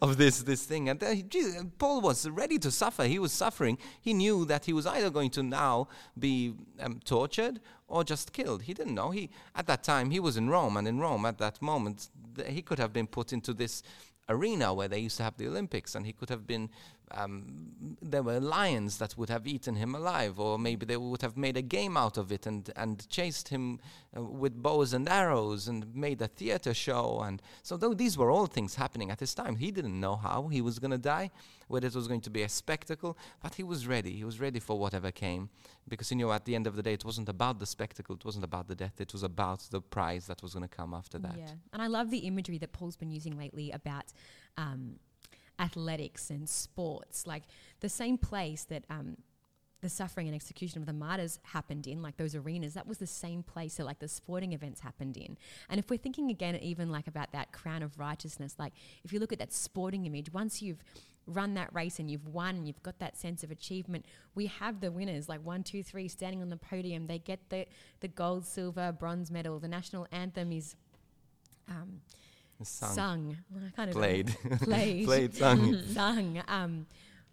of 0.00 0.16
this 0.16 0.42
this 0.42 0.64
thing. 0.64 0.88
And 0.88 1.02
uh, 1.02 1.14
Jesus, 1.28 1.62
Paul 1.78 2.00
was 2.00 2.28
ready 2.28 2.58
to 2.58 2.70
suffer. 2.70 3.04
He 3.04 3.18
was 3.18 3.32
suffering. 3.32 3.78
He 4.00 4.12
knew 4.14 4.44
that 4.46 4.64
he 4.66 4.72
was 4.72 4.86
either 4.86 5.10
going 5.10 5.30
to 5.30 5.42
now 5.42 5.88
be 6.18 6.54
um, 6.80 7.00
tortured 7.04 7.60
or 7.88 8.04
just 8.04 8.32
killed. 8.32 8.62
He 8.62 8.74
didn't 8.74 8.94
know. 8.94 9.10
He 9.10 9.30
at 9.54 9.66
that 9.66 9.82
time 9.82 10.10
he 10.10 10.20
was 10.20 10.36
in 10.36 10.48
Rome, 10.50 10.76
and 10.76 10.86
in 10.88 10.98
Rome 11.00 11.24
at 11.26 11.38
that 11.38 11.60
moment 11.60 12.08
th- 12.36 12.48
he 12.48 12.62
could 12.62 12.78
have 12.78 12.92
been 12.92 13.06
put 13.06 13.32
into 13.32 13.52
this 13.54 13.82
arena 14.28 14.72
where 14.72 14.88
they 14.88 14.98
used 15.00 15.16
to 15.18 15.22
have 15.22 15.36
the 15.36 15.46
Olympics, 15.46 15.94
and 15.94 16.06
he 16.06 16.12
could 16.12 16.28
have 16.30 16.46
been. 16.46 16.68
Um, 17.10 17.96
there 18.00 18.22
were 18.22 18.40
lions 18.40 18.96
that 18.98 19.16
would 19.18 19.28
have 19.28 19.46
eaten 19.46 19.76
him 19.76 19.94
alive, 19.94 20.40
or 20.40 20.58
maybe 20.58 20.86
they 20.86 20.96
would 20.96 21.22
have 21.22 21.36
made 21.36 21.56
a 21.56 21.62
game 21.62 21.96
out 21.96 22.16
of 22.16 22.32
it 22.32 22.46
and 22.46 22.70
and 22.76 23.08
chased 23.08 23.48
him 23.48 23.78
uh, 24.16 24.22
with 24.22 24.62
bows 24.62 24.92
and 24.94 25.08
arrows 25.08 25.68
and 25.68 25.94
made 25.94 26.22
a 26.22 26.28
theater 26.28 26.72
show. 26.72 27.20
And 27.20 27.42
so, 27.62 27.76
these 27.76 28.16
were 28.16 28.30
all 28.30 28.46
things 28.46 28.76
happening 28.76 29.10
at 29.10 29.20
his 29.20 29.34
time, 29.34 29.56
he 29.56 29.70
didn't 29.70 30.00
know 30.00 30.16
how 30.16 30.48
he 30.48 30.60
was 30.60 30.78
going 30.78 30.92
to 30.92 30.98
die, 30.98 31.30
whether 31.68 31.86
it 31.86 31.94
was 31.94 32.08
going 32.08 32.22
to 32.22 32.30
be 32.30 32.42
a 32.42 32.48
spectacle, 32.48 33.16
but 33.42 33.54
he 33.54 33.62
was 33.62 33.86
ready. 33.86 34.12
He 34.12 34.24
was 34.24 34.40
ready 34.40 34.58
for 34.58 34.78
whatever 34.78 35.10
came, 35.10 35.50
because 35.86 36.08
he 36.08 36.14
knew 36.14 36.32
at 36.32 36.44
the 36.46 36.54
end 36.54 36.66
of 36.66 36.74
the 36.74 36.82
day, 36.82 36.94
it 36.94 37.04
wasn't 37.04 37.28
about 37.28 37.58
the 37.58 37.66
spectacle, 37.66 38.16
it 38.16 38.24
wasn't 38.24 38.44
about 38.44 38.66
the 38.68 38.74
death, 38.74 39.00
it 39.00 39.12
was 39.12 39.22
about 39.22 39.60
the 39.70 39.80
prize 39.80 40.26
that 40.26 40.42
was 40.42 40.54
going 40.54 40.68
to 40.68 40.74
come 40.74 40.94
after 40.94 41.18
that. 41.18 41.36
Yeah, 41.36 41.50
and 41.72 41.82
I 41.82 41.86
love 41.86 42.10
the 42.10 42.18
imagery 42.18 42.58
that 42.58 42.72
Paul's 42.72 42.96
been 42.96 43.10
using 43.10 43.36
lately 43.36 43.70
about 43.70 44.06
um, 44.56 44.96
athletics 45.58 46.30
and 46.30 46.48
sports, 46.48 47.26
like 47.26 47.44
the 47.80 47.88
same 47.88 48.18
place 48.18 48.64
that 48.64 48.84
um, 48.90 49.16
the 49.80 49.88
suffering 49.88 50.26
and 50.26 50.34
execution 50.34 50.80
of 50.80 50.86
the 50.86 50.92
martyrs 50.92 51.38
happened 51.42 51.86
in, 51.86 52.02
like 52.02 52.16
those 52.16 52.34
arenas. 52.34 52.74
That 52.74 52.86
was 52.86 52.98
the 52.98 53.06
same 53.06 53.42
place 53.42 53.76
that 53.76 53.84
like 53.84 53.98
the 53.98 54.08
sporting 54.08 54.52
events 54.52 54.80
happened 54.80 55.16
in. 55.16 55.36
And 55.68 55.78
if 55.78 55.90
we're 55.90 55.98
thinking 55.98 56.30
again, 56.30 56.56
even 56.56 56.90
like 56.90 57.06
about 57.06 57.32
that 57.32 57.52
crown 57.52 57.82
of 57.82 57.98
righteousness, 57.98 58.56
like 58.58 58.72
if 59.04 59.12
you 59.12 59.20
look 59.20 59.32
at 59.32 59.38
that 59.38 59.52
sporting 59.52 60.06
image, 60.06 60.32
once 60.32 60.62
you've 60.62 60.82
run 61.26 61.54
that 61.54 61.74
race 61.74 61.98
and 61.98 62.10
you've 62.10 62.26
won, 62.28 62.56
and 62.56 62.66
you've 62.66 62.82
got 62.82 62.98
that 62.98 63.16
sense 63.16 63.42
of 63.42 63.50
achievement. 63.50 64.04
We 64.34 64.46
have 64.46 64.80
the 64.80 64.90
winners, 64.90 65.28
like 65.28 65.44
one, 65.44 65.62
two, 65.62 65.82
three, 65.82 66.08
standing 66.08 66.42
on 66.42 66.50
the 66.50 66.56
podium. 66.56 67.06
They 67.06 67.18
get 67.18 67.48
the 67.48 67.66
the 68.00 68.08
gold, 68.08 68.44
silver, 68.46 68.92
bronze 68.92 69.30
medal. 69.30 69.58
The 69.58 69.68
national 69.68 70.06
anthem 70.12 70.52
is 70.52 70.76
um, 71.68 72.00
Sung, 72.64 72.94
sung. 72.94 73.36
I 73.56 73.70
can't 73.76 73.92
played, 73.92 74.36
Played. 74.62 75.04
played, 75.06 75.34
sung. 75.34 75.78
sung. 75.92 76.42
Um, 76.48 76.86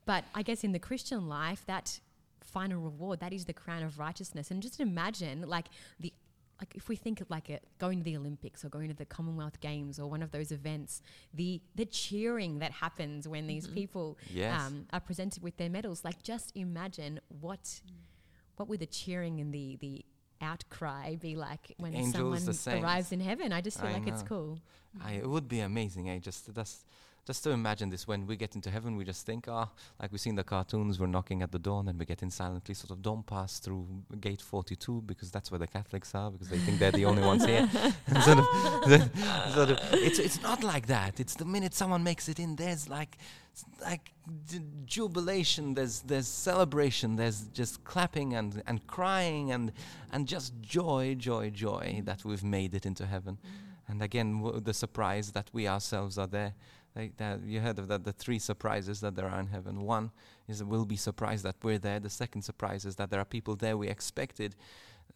but 0.06 0.24
I 0.36 0.42
guess 0.44 0.64
in 0.64 0.72
the 0.72 0.80
Christian 0.80 1.28
life, 1.30 1.64
that 1.68 2.00
final 2.42 2.82
reward, 2.82 3.20
that 3.20 3.34
is 3.34 3.46
the 3.46 3.54
crown 3.54 3.84
of 3.84 4.00
righteousness. 4.00 4.52
And 4.52 4.62
just 4.62 4.80
imagine, 4.80 5.48
like 5.48 5.68
the, 6.00 6.14
like 6.60 6.76
if 6.76 6.90
we 6.90 6.96
think 6.96 7.22
of 7.22 7.30
like 7.30 7.50
a, 7.50 7.60
going 7.80 8.00
to 8.00 8.04
the 8.04 8.16
Olympics 8.18 8.64
or 8.66 8.70
going 8.70 8.90
to 8.90 8.96
the 8.96 9.06
Commonwealth 9.06 9.60
Games 9.62 10.00
or 10.00 10.10
one 10.10 10.22
of 10.22 10.32
those 10.32 10.52
events, 10.52 11.02
the 11.34 11.62
the 11.76 11.86
cheering 11.86 12.60
that 12.60 12.72
happens 12.72 13.28
when 13.28 13.48
these 13.48 13.68
people 13.68 14.18
Yes. 14.32 14.60
um, 14.60 14.86
are 14.94 15.00
presented 15.00 15.42
with 15.44 15.58
their 15.58 15.70
medals. 15.70 16.04
Like 16.06 16.22
just 16.24 16.52
imagine 16.56 17.20
what 17.40 17.82
what 18.58 18.70
would 18.70 18.80
the 18.80 18.86
cheering 18.86 19.40
and 19.40 19.52
the 19.54 19.78
the 19.82 20.06
outcry 20.42 21.16
be 21.16 21.36
like 21.36 21.74
when 21.78 21.94
Angels, 21.94 22.60
someone 22.64 22.84
arrives 22.84 23.12
in 23.12 23.20
heaven? 23.20 23.54
I 23.54 23.62
just 23.62 23.80
feel 23.80 23.90
I 23.90 23.94
like 23.94 24.08
it's 24.08 24.24
cool. 24.24 24.60
I, 25.04 25.14
it 25.14 25.30
would 25.30 25.48
be 25.48 25.60
amazing, 25.60 26.10
eh? 26.10 26.20
Just 26.20 26.54
just 26.54 26.86
just 27.32 27.46
to 27.46 27.52
imagine 27.52 27.90
this 27.90 28.06
when 28.06 28.28
we 28.28 28.36
get 28.36 28.56
into 28.56 28.70
heaven, 28.70 28.98
we 28.98 29.06
just 29.06 29.26
think, 29.26 29.48
ah, 29.48 29.70
like 30.02 30.12
we 30.12 30.18
see 30.18 30.30
in 30.30 30.36
the 30.36 30.44
cartoons, 30.44 31.00
we're 31.00 31.08
knocking 31.08 31.42
at 31.42 31.50
the 31.50 31.60
door 31.68 31.80
and 31.80 31.88
then 31.88 31.98
we 31.98 32.06
get 32.06 32.22
in 32.22 32.30
silently, 32.30 32.76
sort 32.76 32.92
of 32.92 33.02
don't 33.02 33.26
pass 33.26 33.58
through 33.60 33.88
gate 34.20 34.42
42 34.42 35.04
because 35.06 35.32
that's 35.32 35.50
where 35.50 35.58
the 35.66 35.72
Catholics 35.78 36.14
are 36.14 36.30
because 36.30 36.50
they 36.50 36.58
think 36.58 36.78
they're 36.78 36.92
the 36.92 37.06
only 37.06 37.24
ones 37.24 37.46
here. 37.46 37.70
Sort 38.28 38.40
of, 38.40 38.46
sort 39.56 39.70
of, 39.72 39.80
it's 39.94 40.20
it's 40.20 40.42
not 40.42 40.62
like 40.62 40.88
that. 40.88 41.22
It's 41.22 41.36
the 41.36 41.46
minute 41.46 41.74
someone 41.74 42.04
makes 42.04 42.28
it 42.28 42.38
in, 42.38 42.58
there's 42.58 42.90
like 42.90 43.18
like 43.90 44.12
d- 44.50 44.60
jubilation, 44.86 45.74
there's 45.74 46.02
there's 46.02 46.28
celebration, 46.28 47.16
there's 47.16 47.40
just 47.60 47.74
clapping 47.86 48.34
and 48.40 48.62
and 48.68 48.86
crying 48.88 49.52
and 49.56 49.72
and 50.12 50.28
just 50.28 50.50
joy, 50.62 51.16
joy, 51.18 51.50
joy 51.50 52.02
that 52.04 52.26
we've 52.26 52.44
made 52.44 52.74
it 52.76 52.86
into 52.86 53.06
heaven. 53.06 53.38
And 53.88 54.02
again, 54.02 54.42
w- 54.42 54.60
the 54.60 54.74
surprise 54.74 55.32
that 55.32 55.48
we 55.54 55.68
ourselves 55.68 56.18
are 56.18 56.28
there. 56.28 56.54
Like 56.96 57.16
that, 57.18 57.44
you 57.46 57.62
heard 57.62 57.80
of 57.80 57.88
that, 57.88 58.04
the 58.04 58.12
three 58.12 58.40
surprises 58.40 59.00
that 59.00 59.16
there 59.16 59.30
are 59.30 59.40
in 59.40 59.48
heaven. 59.48 59.82
One 59.82 60.12
is 60.48 60.60
that 60.60 60.66
we'll 60.66 60.86
be 60.86 60.98
surprised 60.98 61.44
that 61.46 61.56
we're 61.64 61.80
there. 61.80 62.00
The 62.00 62.10
second 62.10 62.42
surprise 62.42 62.84
is 62.84 62.98
that 62.98 63.10
there 63.10 63.20
are 63.20 63.26
people 63.26 63.56
there 63.56 63.78
we 63.78 63.88
expected 63.88 64.56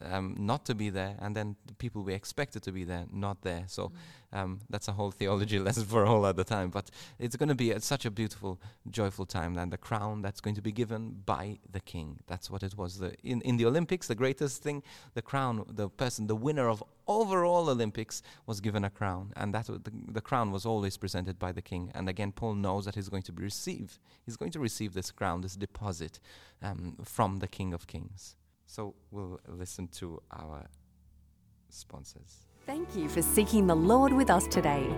um, 0.02 0.34
not 0.38 0.64
to 0.66 0.74
be 0.74 0.90
there, 0.90 1.16
and 1.20 1.34
then 1.34 1.56
the 1.66 1.74
people 1.74 2.02
we 2.02 2.14
expected 2.14 2.62
to 2.62 2.72
be 2.72 2.84
there 2.84 3.06
not 3.12 3.42
there. 3.42 3.64
So 3.66 3.92
Mm. 4.32 4.38
um, 4.38 4.60
that's 4.68 4.88
a 4.88 4.92
whole 4.92 5.10
theology 5.10 5.58
lesson 5.66 5.84
for 5.84 6.02
a 6.02 6.08
whole 6.08 6.24
other 6.24 6.44
time. 6.44 6.70
But 6.70 6.90
it's 7.18 7.36
going 7.36 7.48
to 7.48 7.54
be 7.54 7.70
a, 7.70 7.80
such 7.80 8.04
a 8.04 8.10
beautiful, 8.10 8.58
joyful 8.90 9.26
time, 9.26 9.56
and 9.56 9.72
the 9.72 9.78
crown 9.78 10.22
that's 10.22 10.40
going 10.40 10.56
to 10.56 10.62
be 10.62 10.72
given 10.72 11.22
by 11.24 11.58
the 11.70 11.80
king. 11.80 12.18
That's 12.26 12.50
what 12.50 12.62
it 12.62 12.76
was. 12.76 12.98
The, 12.98 13.14
in 13.22 13.40
in 13.42 13.56
the 13.56 13.66
Olympics, 13.66 14.06
the 14.08 14.14
greatest 14.14 14.62
thing, 14.62 14.82
the 15.14 15.22
crown, 15.22 15.64
the 15.68 15.88
person, 15.88 16.26
the 16.26 16.36
winner 16.36 16.68
of 16.68 16.82
overall 17.06 17.68
Olympics 17.70 18.22
was 18.46 18.60
given 18.60 18.84
a 18.84 18.90
crown, 18.90 19.32
and 19.36 19.54
that 19.54 19.66
the, 19.66 19.92
the 20.12 20.20
crown 20.20 20.50
was 20.52 20.66
always 20.66 20.96
presented 20.96 21.38
by 21.38 21.52
the 21.52 21.62
king. 21.62 21.92
And 21.94 22.08
again, 22.08 22.32
Paul 22.32 22.54
knows 22.54 22.84
that 22.84 22.94
he's 22.96 23.08
going 23.08 23.22
to 23.24 23.32
be 23.32 23.42
receive. 23.42 23.98
He's 24.24 24.36
going 24.36 24.52
to 24.52 24.60
receive 24.60 24.92
this 24.92 25.10
crown, 25.12 25.40
this 25.42 25.56
deposit 25.56 26.18
um, 26.62 26.96
from 27.04 27.38
the 27.38 27.48
King 27.48 27.72
of 27.74 27.86
Kings. 27.86 28.36
So 28.66 28.94
we'll 29.10 29.40
listen 29.48 29.88
to 29.98 30.20
our 30.32 30.66
sponsors. 31.70 32.46
Thank 32.66 32.96
you 32.96 33.08
for 33.08 33.22
seeking 33.22 33.66
the 33.66 33.76
Lord 33.76 34.12
with 34.12 34.28
us 34.28 34.46
today. 34.48 34.88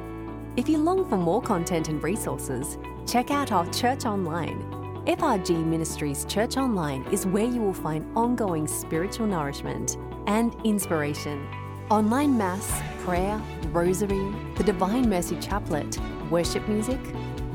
If 0.57 0.69
you 0.69 0.79
long 0.79 1.09
for 1.09 1.17
more 1.17 1.43
content 1.43 1.89
and 1.89 2.03
resources, 2.03 2.79
check 3.07 3.31
out 3.31 3.53
our 3.53 3.67
church 3.71 4.05
online. 4.07 4.79
FRG 5.07 5.65
Ministries 5.65 6.25
Church 6.25 6.57
Online 6.57 7.03
is 7.13 7.27
where 7.27 7.47
you 7.47 7.63
will 7.63 7.73
find 7.73 8.05
ongoing 8.17 8.67
spiritual 8.67 9.27
nourishment 9.27 9.97
and 10.27 10.55
inspiration. 10.65 11.47
Online 11.91 12.37
Mass, 12.37 12.83
prayer, 13.05 13.41
rosary, 13.71 14.35
the 14.57 14.65
Divine 14.65 15.09
Mercy 15.09 15.37
Chaplet, 15.37 15.97
worship 16.31 16.67
music, 16.69 17.01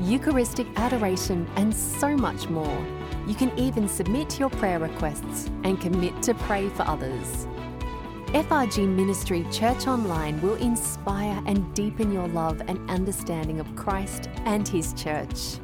Eucharistic 0.04 0.66
adoration, 0.76 1.48
and 1.56 1.74
so 1.74 2.16
much 2.16 2.48
more. 2.48 2.86
You 3.26 3.34
can 3.34 3.50
even 3.58 3.88
submit 3.88 4.38
your 4.38 4.50
prayer 4.50 4.78
requests 4.78 5.50
and 5.64 5.80
commit 5.80 6.22
to 6.24 6.34
pray 6.34 6.68
for 6.68 6.82
others. 6.82 7.46
FRG 8.34 8.86
Ministry 8.86 9.46
Church 9.50 9.86
Online 9.86 10.38
will 10.42 10.56
inspire 10.56 11.42
and 11.46 11.72
deepen 11.74 12.12
your 12.12 12.28
love 12.28 12.60
and 12.66 12.78
understanding 12.90 13.60
of 13.60 13.76
Christ 13.76 14.28
and 14.44 14.68
His 14.68 14.92
church. 14.92 15.56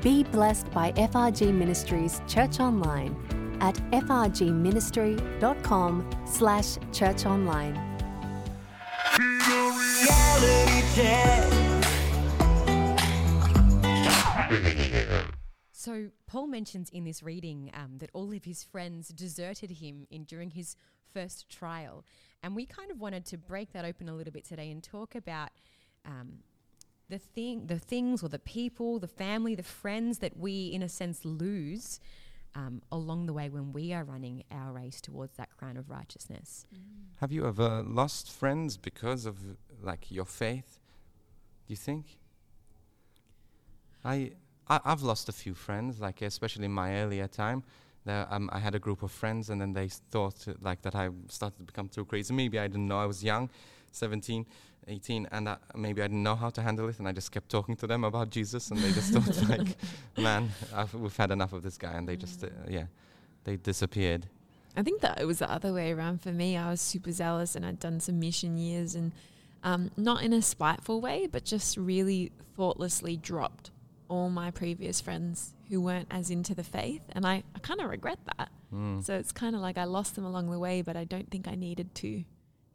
Be 0.00 0.22
blessed 0.22 0.70
by 0.70 0.92
FRG 0.92 1.52
Ministries 1.52 2.22
Church 2.28 2.60
Online 2.60 3.16
at 3.60 3.74
frgministry.com 3.92 6.10
slash 6.26 6.78
church 6.92 7.26
online. 7.26 7.74
So 15.72 16.10
Paul 16.26 16.46
mentions 16.46 16.90
in 16.90 17.04
this 17.04 17.22
reading 17.22 17.70
um, 17.74 17.98
that 17.98 18.10
all 18.12 18.32
of 18.32 18.44
his 18.44 18.62
friends 18.62 19.08
deserted 19.08 19.70
him 19.70 20.06
in 20.10 20.24
during 20.24 20.50
his 20.50 20.76
first 21.12 21.48
trial, 21.48 22.04
and 22.42 22.54
we 22.54 22.66
kind 22.66 22.90
of 22.90 23.00
wanted 23.00 23.24
to 23.26 23.38
break 23.38 23.72
that 23.72 23.84
open 23.84 24.08
a 24.08 24.14
little 24.14 24.32
bit 24.32 24.44
today 24.44 24.70
and 24.70 24.82
talk 24.82 25.14
about 25.14 25.50
um, 26.04 26.38
the 27.08 27.18
thing, 27.18 27.66
the 27.66 27.78
things, 27.78 28.22
or 28.22 28.28
the 28.28 28.38
people, 28.38 28.98
the 28.98 29.08
family, 29.08 29.54
the 29.54 29.62
friends 29.62 30.18
that 30.18 30.36
we, 30.36 30.66
in 30.66 30.82
a 30.82 30.88
sense, 30.88 31.24
lose 31.24 32.00
um, 32.54 32.82
along 32.90 33.26
the 33.26 33.32
way 33.32 33.48
when 33.48 33.72
we 33.72 33.92
are 33.92 34.04
running 34.04 34.44
our 34.50 34.72
race 34.72 35.00
towards 35.00 35.36
that 35.36 35.56
crown 35.56 35.76
of 35.76 35.90
righteousness. 35.90 36.66
Have 37.20 37.32
you 37.32 37.46
ever 37.46 37.82
lost 37.82 38.30
friends 38.30 38.76
because 38.76 39.26
of 39.26 39.38
like 39.82 40.10
your 40.10 40.24
faith? 40.24 40.80
Do 41.66 41.72
you 41.72 41.76
think? 41.76 42.18
I, 44.04 44.32
I 44.68 44.80
I've 44.84 45.02
lost 45.02 45.28
a 45.28 45.32
few 45.32 45.54
friends, 45.54 46.00
like 46.00 46.22
especially 46.22 46.64
in 46.64 46.72
my 46.72 47.00
earlier 47.00 47.28
time. 47.28 47.62
There, 48.04 48.26
um, 48.30 48.50
I 48.52 48.58
had 48.58 48.74
a 48.74 48.80
group 48.80 49.02
of 49.02 49.12
friends, 49.12 49.50
and 49.50 49.60
then 49.60 49.72
they 49.72 49.88
thought 49.88 50.48
uh, 50.48 50.54
like 50.60 50.82
that 50.82 50.94
I 50.94 51.10
started 51.28 51.58
to 51.58 51.62
become 51.64 51.88
too 51.88 52.04
crazy. 52.04 52.34
Maybe 52.34 52.58
I 52.58 52.66
didn't 52.66 52.88
know 52.88 52.98
I 52.98 53.06
was 53.06 53.22
young, 53.22 53.48
17, 53.92 54.44
18, 54.88 55.28
and 55.30 55.48
uh, 55.48 55.56
maybe 55.76 56.02
I 56.02 56.06
didn't 56.08 56.24
know 56.24 56.34
how 56.34 56.50
to 56.50 56.62
handle 56.62 56.88
it, 56.88 56.98
and 56.98 57.06
I 57.06 57.12
just 57.12 57.30
kept 57.30 57.48
talking 57.48 57.76
to 57.76 57.86
them 57.86 58.02
about 58.02 58.30
Jesus, 58.30 58.72
and 58.72 58.80
they 58.80 58.90
just 58.90 59.12
thought 59.12 59.48
like, 59.48 59.76
man, 60.18 60.50
I've, 60.74 60.92
we've 60.94 61.16
had 61.16 61.30
enough 61.30 61.52
of 61.52 61.62
this 61.62 61.78
guy, 61.78 61.92
and 61.92 62.08
they 62.08 62.16
just 62.16 62.42
uh, 62.42 62.48
yeah, 62.68 62.86
they 63.44 63.56
disappeared. 63.56 64.26
I 64.76 64.82
think 64.82 65.00
that 65.02 65.20
it 65.20 65.26
was 65.26 65.38
the 65.38 65.50
other 65.50 65.72
way 65.72 65.92
around 65.92 66.22
for 66.22 66.32
me. 66.32 66.56
I 66.56 66.70
was 66.70 66.80
super 66.80 67.12
zealous 67.12 67.54
and 67.54 67.66
I'd 67.66 67.78
done 67.78 68.00
some 68.00 68.18
mission 68.18 68.56
years 68.56 68.94
and 68.94 69.12
um, 69.62 69.90
not 69.98 70.22
in 70.22 70.32
a 70.32 70.40
spiteful 70.40 71.00
way, 71.00 71.28
but 71.30 71.44
just 71.44 71.76
really 71.76 72.32
thoughtlessly 72.56 73.18
dropped 73.18 73.70
all 74.12 74.28
my 74.28 74.50
previous 74.50 75.00
friends 75.00 75.54
who 75.70 75.80
weren't 75.80 76.06
as 76.10 76.28
into 76.28 76.54
the 76.54 76.62
faith. 76.62 77.00
And 77.14 77.26
I, 77.26 77.42
I 77.56 77.58
kind 77.60 77.80
of 77.80 77.88
regret 77.88 78.18
that. 78.36 78.50
Mm. 78.70 79.02
So 79.02 79.14
it's 79.14 79.32
kind 79.32 79.56
of 79.56 79.62
like 79.62 79.78
I 79.78 79.84
lost 79.84 80.16
them 80.16 80.26
along 80.26 80.50
the 80.50 80.58
way, 80.58 80.82
but 80.82 80.98
I 80.98 81.04
don't 81.04 81.30
think 81.30 81.48
I 81.48 81.54
needed 81.54 81.94
to, 81.96 82.22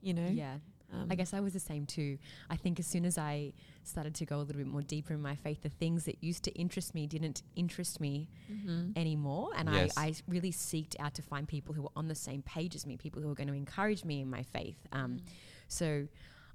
you 0.01 0.13
know? 0.15 0.27
Yeah. 0.31 0.55
Um, 0.91 1.05
I 1.11 1.15
guess 1.15 1.35
I 1.35 1.39
was 1.39 1.53
the 1.53 1.59
same 1.59 1.85
too. 1.85 2.17
I 2.49 2.55
think 2.55 2.79
as 2.79 2.87
soon 2.87 3.05
as 3.05 3.19
I 3.19 3.53
started 3.83 4.15
to 4.15 4.25
go 4.25 4.37
a 4.37 4.39
little 4.39 4.57
bit 4.57 4.65
more 4.65 4.81
deeper 4.81 5.13
in 5.13 5.21
my 5.21 5.35
faith, 5.35 5.61
the 5.61 5.69
things 5.69 6.05
that 6.05 6.23
used 6.23 6.41
to 6.45 6.51
interest 6.53 6.95
me 6.95 7.05
didn't 7.05 7.43
interest 7.55 8.01
me 8.01 8.29
mhm. 8.51 8.97
anymore. 8.97 9.51
And 9.55 9.69
Yes. 9.71 9.93
I, 9.95 10.07
I 10.07 10.13
really 10.27 10.51
seeked 10.51 10.95
out 10.99 11.13
to 11.15 11.21
find 11.21 11.47
people 11.47 11.75
who 11.75 11.83
were 11.83 11.95
on 11.95 12.07
the 12.07 12.15
same 12.15 12.41
page 12.41 12.73
as 12.73 12.87
me, 12.87 12.97
people 12.97 13.21
who 13.21 13.27
were 13.27 13.35
going 13.35 13.49
to 13.49 13.53
encourage 13.53 14.03
me 14.03 14.21
in 14.21 14.29
my 14.29 14.41
faith. 14.41 14.79
Um, 14.91 15.19
so 15.67 16.07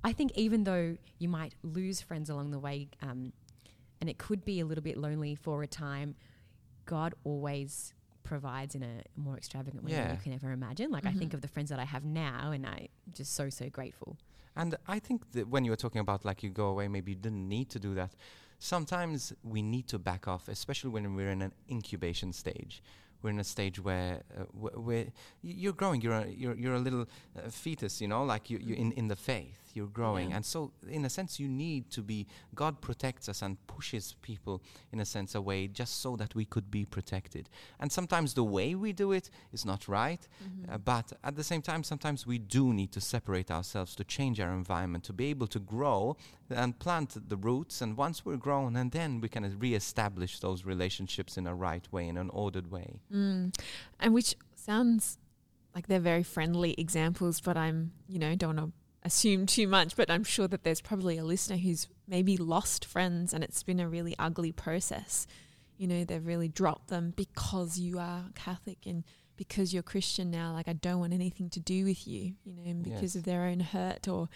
I 0.03 0.13
think 0.13 0.33
even 0.35 0.65
though 0.65 0.97
you 1.19 1.29
might 1.29 1.55
lose 1.63 2.01
friends 2.01 2.29
along 2.31 2.51
the 2.51 2.59
way, 2.59 2.89
um, 3.01 3.33
and 4.03 4.11
it 4.11 4.19
could 4.19 4.45
be 4.45 4.59
a 4.59 4.67
little 4.67 4.83
bit 4.83 4.97
lonely 4.97 5.37
for 5.37 5.63
a 5.63 5.67
time, 5.69 6.17
God 6.87 7.15
always 7.23 7.95
provides 8.25 8.75
in 8.75 8.83
a 8.83 8.95
more 9.17 9.37
extravagant 9.37 9.85
way 9.85 9.93
than 9.93 10.11
you 10.11 10.23
can 10.27 10.33
ever 10.33 10.51
imagine. 10.51 10.91
Like 10.91 11.07
I 11.07 11.13
Mhm. 11.13 11.19
think 11.21 11.35
of 11.35 11.41
the 11.41 11.47
friends 11.55 11.71
that 11.71 11.79
I 11.79 11.85
have 11.95 12.05
now, 12.05 12.51
and 12.51 12.67
I'm 12.67 12.89
just 13.13 13.33
so 13.41 13.49
so 13.61 13.67
grateful. 13.79 14.11
And 14.57 14.71
I 14.97 14.99
think 15.07 15.19
that 15.37 15.47
when 15.53 15.65
you 15.65 15.71
were 15.75 15.83
talking 15.87 16.01
about 16.01 16.25
like 16.25 16.43
you 16.45 16.51
go 16.51 16.67
away, 16.75 16.89
maybe 16.97 17.13
you 17.13 17.21
didn't 17.27 17.47
need 17.57 17.69
to 17.75 17.79
do 17.79 17.95
that. 18.01 18.11
Sometimes 18.59 19.33
we 19.55 19.61
need 19.63 19.87
to 19.93 19.99
back 20.11 20.27
off, 20.33 20.45
especially 20.49 20.91
when 20.91 21.05
we're 21.17 21.31
in 21.37 21.43
an 21.43 21.53
incubation 21.77 22.33
stage. 22.33 22.75
We're 23.23 23.31
in 23.37 23.41
a 23.41 23.45
stage 23.57 23.77
where 23.89 24.15
uh, 24.39 24.45
wh- 24.63 24.79
where 24.87 25.07
you're 25.63 25.79
growing. 25.83 26.01
You're 26.05 26.19
a, 26.25 26.27
you're 26.43 26.57
you're 26.63 26.75
a 26.83 26.85
little 26.89 27.07
uh, 27.37 27.51
fetus, 27.63 28.01
you 28.03 28.09
know, 28.13 28.23
like 28.35 28.45
you 28.51 28.59
you 28.69 28.75
in 28.83 28.89
in 29.01 29.07
the 29.13 29.17
faith. 29.33 29.62
You're 29.75 29.87
growing, 29.87 30.31
Yeah. 30.31 30.37
and 30.37 30.45
so 30.45 30.73
in 30.89 31.05
a 31.05 31.11
sense, 31.11 31.41
you 31.41 31.49
need 31.49 31.91
to 31.91 32.03
be. 32.03 32.27
God 32.55 32.81
protects 32.81 33.29
us 33.29 33.43
and 33.43 33.57
pushes 33.67 34.17
people 34.23 34.63
in 34.93 35.01
a 35.01 35.05
sense 35.05 35.35
away, 35.35 35.69
just 35.69 36.01
so 36.01 36.17
that 36.17 36.35
we 36.35 36.45
could 36.45 36.71
be 36.71 36.85
protected. 36.85 37.49
And 37.81 37.91
sometimes 37.91 38.35
the 38.35 38.45
way 38.45 38.75
we 38.75 38.93
do 38.93 39.13
it 39.13 39.31
is 39.53 39.65
not 39.65 39.89
right. 39.89 40.29
Mm-hmm. 40.45 40.75
Uh, 40.75 40.79
but 40.79 41.13
at 41.25 41.37
the 41.37 41.45
same 41.45 41.63
time, 41.63 41.85
sometimes 41.85 42.27
we 42.27 42.39
do 42.39 42.73
need 42.73 42.93
to 42.93 43.01
separate 43.01 43.51
ourselves 43.51 43.95
to 43.97 44.05
change 44.05 44.41
our 44.41 44.53
environment, 44.53 45.05
to 45.05 45.13
be 45.13 45.27
able 45.27 45.47
to 45.49 45.59
grow 45.59 46.17
and 46.51 46.79
plant 46.79 47.29
the 47.29 47.37
roots. 47.37 47.81
And 47.81 47.97
once 47.97 48.25
we're 48.25 48.37
grown, 48.37 48.77
and 48.77 48.93
then 48.93 49.21
we 49.21 49.29
can 49.29 49.59
re-establish 49.59 50.41
those 50.41 50.65
relationships 50.65 51.37
in 51.37 51.47
a 51.47 51.55
right 51.55 51.91
way, 51.91 52.09
in 52.09 52.17
an 52.17 52.31
ordered 52.31 52.71
way. 52.71 53.01
Mm. 53.13 53.55
And 53.99 54.15
which 54.15 54.37
sounds 54.55 55.19
like 55.75 55.87
they're 55.87 56.01
very 56.01 56.23
friendly 56.23 56.75
examples, 56.77 57.41
but 57.41 57.57
I'm, 57.57 57.93
you 58.07 58.19
know, 58.19 58.35
don't 58.35 58.57
want 58.57 58.69
to 58.69 58.73
assume 59.05 59.47
too 59.47 59.67
much, 59.67 59.97
but 59.97 60.11
I'm 60.11 60.25
sure 60.25 60.49
that 60.49 60.63
there's 60.65 60.81
probably 60.81 61.19
a 61.19 61.25
listener 61.25 61.57
who's 61.57 61.89
maybe 62.07 62.37
lost 62.37 62.85
friends 62.85 63.33
and 63.35 63.43
it's 63.43 63.63
been 63.63 63.81
a 63.81 63.89
really 63.89 64.15
ugly 64.19 64.53
process. 64.53 65.27
You 65.79 65.89
know, 65.89 66.05
they've 66.05 66.25
really 66.25 66.49
dropped 66.49 66.89
them 66.89 67.13
because 67.17 67.79
you 67.79 67.99
are 67.99 68.25
Catholic 68.35 68.79
and 68.87 69.05
because 69.37 69.73
you're 69.75 69.83
Christian 69.83 70.31
now. 70.31 70.53
Like, 70.53 70.69
I 70.69 70.75
don't 70.75 71.01
want 71.01 71.13
anything 71.13 71.51
to 71.51 71.61
do 71.61 71.85
with 71.85 72.07
you, 72.07 72.35
you 72.45 72.55
know, 72.55 72.63
and 72.71 72.85
because 72.85 73.03
Yes. 73.03 73.17
of 73.17 73.25
their 73.25 73.43
own 73.47 73.61
hurt 73.61 74.07
or, 74.07 74.29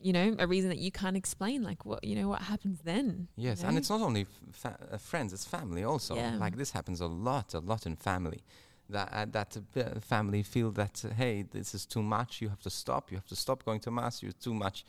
you 0.00 0.12
know, 0.12 0.34
a 0.38 0.46
reason 0.46 0.68
that 0.68 0.78
you 0.78 0.90
can't 0.90 1.16
explain. 1.16 1.62
Like, 1.62 1.86
what, 1.86 2.04
you 2.04 2.16
know, 2.16 2.28
what 2.28 2.42
happens 2.42 2.80
then? 2.84 3.28
you 3.36 3.48
Yes, 3.48 3.62
and 3.62 3.78
it's 3.78 3.88
not 3.88 4.00
only 4.02 4.26
fa- 4.50 4.76
uh, 4.90 4.98
friends; 4.98 5.32
it's 5.32 5.44
family 5.46 5.84
also. 5.84 6.16
Yeah. 6.16 6.36
Like 6.36 6.56
this 6.56 6.72
happens 6.72 7.00
a 7.00 7.06
lot, 7.06 7.54
a 7.54 7.60
lot 7.60 7.86
in 7.86 7.96
family. 7.96 8.42
That 8.92 9.08
uh, 9.12 9.26
that 9.32 9.56
uh, 9.76 10.00
family 10.00 10.42
feel 10.42 10.70
that 10.72 11.04
uh, 11.04 11.14
hey, 11.14 11.44
this 11.50 11.74
is 11.74 11.86
too 11.86 12.02
much. 12.02 12.40
You 12.40 12.48
have 12.48 12.60
to 12.62 12.70
stop. 12.70 13.10
You 13.10 13.16
have 13.16 13.28
to 13.28 13.36
stop 13.36 13.64
going 13.64 13.80
to 13.80 13.90
mass. 13.90 14.22
You're 14.22 14.32
too 14.40 14.54
much. 14.54 14.84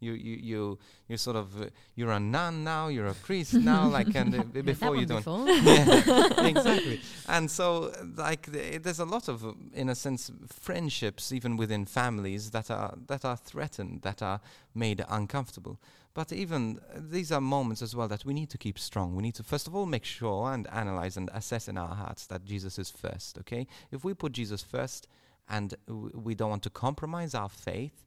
You 0.00 0.14
you 0.14 0.36
you 0.36 0.78
you're 1.08 1.18
sort 1.18 1.36
of 1.36 1.60
uh, 1.60 1.66
you're 1.94 2.10
a 2.10 2.18
nun 2.18 2.64
now. 2.64 2.88
You're 2.88 3.06
a 3.08 3.14
priest 3.14 3.54
now. 3.72 3.88
Like 3.88 4.14
and 4.16 4.34
uh, 4.34 4.62
before 4.62 4.96
you 4.96 5.06
don't. 5.06 5.26
yeah, 5.64 6.44
exactly. 6.52 7.00
And 7.28 7.50
so, 7.50 7.84
uh, 7.84 8.04
like, 8.16 8.50
th- 8.52 8.82
there's 8.82 8.98
a 9.00 9.04
lot 9.04 9.28
of, 9.28 9.44
uh, 9.44 9.52
in 9.74 9.88
a 9.88 9.94
sense, 9.94 10.30
friendships 10.48 11.32
even 11.32 11.56
within 11.56 11.86
families 11.86 12.50
that 12.50 12.70
are 12.70 12.94
that 13.06 13.24
are 13.24 13.36
threatened, 13.36 14.02
that 14.02 14.22
are 14.22 14.40
made 14.74 15.04
uncomfortable. 15.08 15.78
But 16.14 16.32
even 16.32 16.78
uh, 16.94 17.00
these 17.00 17.32
are 17.32 17.40
moments 17.40 17.82
as 17.82 17.96
well 17.96 18.08
that 18.08 18.24
we 18.24 18.34
need 18.34 18.50
to 18.50 18.58
keep 18.58 18.78
strong. 18.78 19.16
We 19.16 19.22
need 19.22 19.34
to 19.36 19.42
first 19.42 19.66
of 19.66 19.74
all 19.74 19.86
make 19.86 20.04
sure 20.04 20.52
and 20.52 20.66
analyze 20.72 21.16
and 21.16 21.30
assess 21.32 21.68
in 21.68 21.78
our 21.78 21.94
hearts 21.94 22.26
that 22.26 22.44
Jesus 22.44 22.78
is 22.78 22.90
first. 22.90 23.38
Okay, 23.38 23.66
if 23.90 24.04
we 24.04 24.14
put 24.14 24.32
Jesus 24.32 24.62
first 24.62 25.08
and 25.48 25.74
w- 25.86 26.10
we 26.14 26.34
don't 26.34 26.50
want 26.50 26.62
to 26.64 26.70
compromise 26.70 27.34
our 27.34 27.48
faith. 27.48 28.04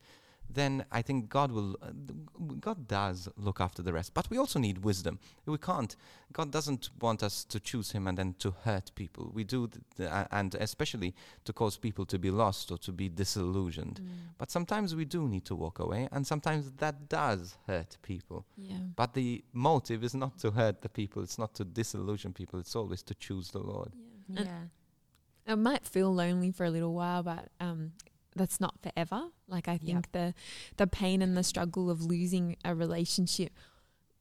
Then 0.49 0.85
I 0.91 1.01
think 1.01 1.29
God 1.29 1.51
will, 1.51 1.77
uh, 1.81 1.91
God 2.59 2.87
does 2.87 3.27
look 3.37 3.59
after 3.59 3.81
the 3.81 3.91
rest. 3.91 4.13
But 4.13 4.29
we 4.29 4.37
also 4.37 4.59
need 4.59 4.83
wisdom. 4.83 5.19
We 5.45 5.57
can't, 5.57 5.95
God 6.31 6.51
doesn't 6.51 6.89
want 7.01 7.23
us 7.23 7.43
to 7.45 7.59
choose 7.59 7.91
Him 7.91 8.07
and 8.07 8.17
then 8.17 8.35
to 8.39 8.51
hurt 8.63 8.91
people. 8.95 9.31
We 9.33 9.43
do, 9.43 9.67
th- 9.67 9.83
th- 9.97 10.09
uh, 10.09 10.27
and 10.31 10.55
especially 10.55 11.13
to 11.43 11.53
cause 11.53 11.77
people 11.77 12.05
to 12.05 12.17
be 12.19 12.31
lost 12.31 12.71
or 12.71 12.77
to 12.79 12.91
be 12.91 13.09
disillusioned. 13.09 13.99
Mm. 14.01 14.07
But 14.37 14.51
sometimes 14.51 14.95
we 14.95 15.05
do 15.05 15.27
need 15.27 15.45
to 15.45 15.55
walk 15.55 15.79
away, 15.79 16.07
and 16.11 16.25
sometimes 16.25 16.71
that 16.77 17.09
does 17.09 17.57
hurt 17.67 17.97
people. 18.01 18.45
Yeah. 18.57 18.77
But 18.95 19.13
the 19.13 19.43
motive 19.53 20.03
is 20.03 20.13
not 20.15 20.37
to 20.39 20.51
hurt 20.51 20.81
the 20.81 20.89
people, 20.89 21.23
it's 21.23 21.37
not 21.37 21.53
to 21.55 21.65
disillusion 21.65 22.33
people, 22.33 22.59
it's 22.59 22.75
always 22.75 23.01
to 23.03 23.13
choose 23.15 23.51
the 23.51 23.59
Lord. 23.59 23.91
Yeah. 24.27 24.39
And 24.39 24.47
Yeah. 24.47 25.53
it 25.53 25.57
might 25.57 25.85
feel 25.85 26.13
lonely 26.13 26.51
for 26.51 26.65
a 26.65 26.69
little 26.69 26.93
while, 26.93 27.23
but 27.23 27.49
um, 27.59 27.91
that's 28.35 28.59
not 28.59 28.75
forever. 28.81 29.29
Like 29.47 29.67
I 29.67 29.77
think 29.77 30.11
the 30.11 30.33
the 30.77 30.87
pain 30.87 31.21
and 31.21 31.37
the 31.37 31.43
struggle 31.43 31.89
of 31.89 32.01
losing 32.01 32.57
a 32.65 32.75
relationship 32.75 33.53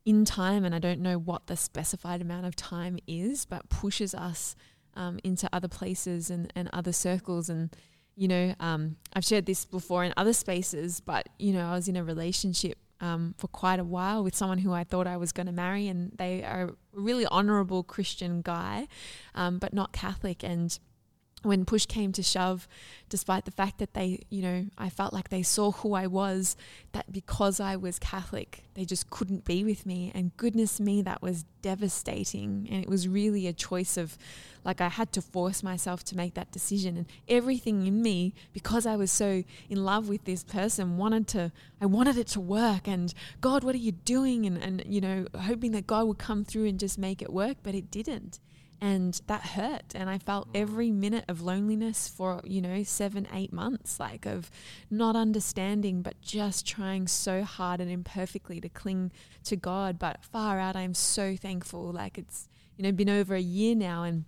in 0.05 0.25
time, 0.25 0.65
and 0.65 0.75
I 0.75 0.79
don't 0.79 1.01
know 1.01 1.19
what 1.19 1.47
the 1.47 1.57
specified 1.57 2.21
amount 2.21 2.47
of 2.47 2.55
time 2.55 2.99
is, 3.07 3.45
but 3.45 3.69
pushes 3.69 4.15
us 4.15 4.55
um, 4.95 5.19
into 5.25 5.49
other 5.53 5.69
places 5.69 6.31
and, 6.31 6.53
and 6.55 6.69
other 6.73 6.93
circles. 6.93 7.49
And 7.49 7.75
you 8.17 8.29
know, 8.29 8.55
um, 8.61 8.97
I've 9.15 9.25
shared 9.25 9.47
this 9.47 9.65
before 9.65 10.05
in 10.05 10.15
other 10.17 10.33
spaces, 10.33 11.01
but 11.01 11.29
you 11.39 11.53
know, 11.53 11.67
I 11.67 11.75
was 11.75 11.89
in 11.89 11.97
a 11.97 12.05
relationship. 12.05 12.79
Um, 13.01 13.35
for 13.37 13.49
quite 13.49 13.81
a 13.81 13.85
while 13.85 14.25
with 14.25 14.35
someone 14.37 14.59
who 14.59 14.73
I 14.73 14.85
thought 14.85 15.07
I 15.07 15.19
was 15.19 15.33
going 15.33 15.47
to 15.47 15.53
marry, 15.53 15.89
and 15.89 16.13
they 16.17 16.43
are 16.43 16.69
a 16.69 16.73
really 16.93 17.27
honorable 17.27 17.83
Christian 17.83 18.41
guy, 18.41 18.87
um, 19.35 19.59
but 19.59 19.75
not 19.75 19.93
Catholic. 19.93 20.43
And 20.43 20.79
when 21.45 21.65
push 21.65 21.87
came 21.87 22.13
to 22.13 22.23
shove, 22.23 22.67
despite 23.09 23.45
the 23.45 23.51
fact 23.51 23.79
that 23.79 23.95
they, 23.95 24.21
you 24.31 24.43
know, 24.43 24.67
I 24.79 24.89
felt 24.89 25.13
like 25.13 25.29
they 25.29 25.43
saw 25.43 25.73
who 25.73 25.95
I 25.95 26.07
was, 26.07 26.57
that 26.93 27.13
because 27.13 27.61
I 27.61 27.77
was 27.77 27.99
Catholic, 27.99 28.65
they 28.75 28.85
just 28.85 29.11
couldn't 29.11 29.45
be 29.45 29.63
with 29.63 29.85
me. 29.85 30.11
And 30.15 30.37
goodness 30.37 30.81
me, 30.81 31.03
that 31.03 31.23
was 31.23 31.45
devastating. 31.61 32.67
And 32.71 32.83
it 32.83 32.89
was 32.89 33.07
really 33.07 33.47
a 33.47 33.53
choice 33.53 33.97
of, 33.97 34.17
like, 34.65 34.81
I 34.81 34.89
had 34.89 35.13
to 35.13 35.23
force 35.23 35.63
myself 35.63 36.03
to 36.05 36.17
make 36.17 36.35
that 36.35 36.51
decision. 36.51 36.97
And 36.97 37.07
everything 37.29 37.87
in 37.87 38.01
me, 38.01 38.35
because 38.53 38.87
I 38.87 38.97
was 38.97 39.11
so 39.11 39.45
in 39.69 39.85
love 39.85 40.09
with 40.09 40.25
this 40.25 40.43
person, 40.43 40.97
wanted 40.97 41.29
to, 41.29 41.53
I 41.81 41.87
wanted 41.87 42.17
it 42.17 42.29
to 42.29 42.41
work. 42.41 42.89
And 42.89 43.13
God, 43.41 43.65
what 43.65 43.75
are 43.75 43.79
you 43.79 43.93
doing? 43.93 44.47
And, 44.47 44.57
and 44.63 44.83
you 44.87 45.01
know, 45.01 45.27
hoping 45.39 45.73
that 45.73 45.87
God 45.87 46.07
would 46.07 46.19
come 46.19 46.45
through 46.45 46.67
and 46.67 46.81
just 46.81 46.99
make 46.99 47.21
it 47.21 47.33
work, 47.33 47.59
but 47.63 47.75
it 47.75 47.91
didn't 47.91 48.41
and 48.85 49.23
that 49.29 49.41
hurt 49.41 49.95
and 49.95 50.11
i 50.11 50.19
felt 50.19 50.47
mm. 50.49 50.61
every 50.61 50.91
minute 50.91 51.25
of 51.27 51.41
loneliness 51.41 52.07
for 52.07 52.43
you 52.45 52.61
know 52.61 52.83
seven 52.83 53.27
eight 53.33 53.51
months 53.51 53.99
like 53.99 54.27
of 54.27 54.51
not 54.91 55.17
understanding 55.17 56.03
but 56.03 56.21
just 56.21 56.67
trying 56.67 57.09
so 57.09 57.43
hard 57.43 57.81
and 57.81 57.91
imperfectly 57.91 58.61
to 58.61 58.69
cling 58.69 59.11
to 59.43 59.57
god. 59.57 59.99
But 59.99 60.23
far 60.23 60.59
out 60.59 60.77
i'm 60.77 60.93
so 60.93 61.35
thankful 61.35 61.93
like 61.93 62.19
it's 62.19 62.47
you 62.77 62.85
know 62.85 62.93
been 62.93 63.09
over 63.09 63.35
a 63.35 63.41
year 63.41 63.75
now 63.75 64.03
and 64.03 64.25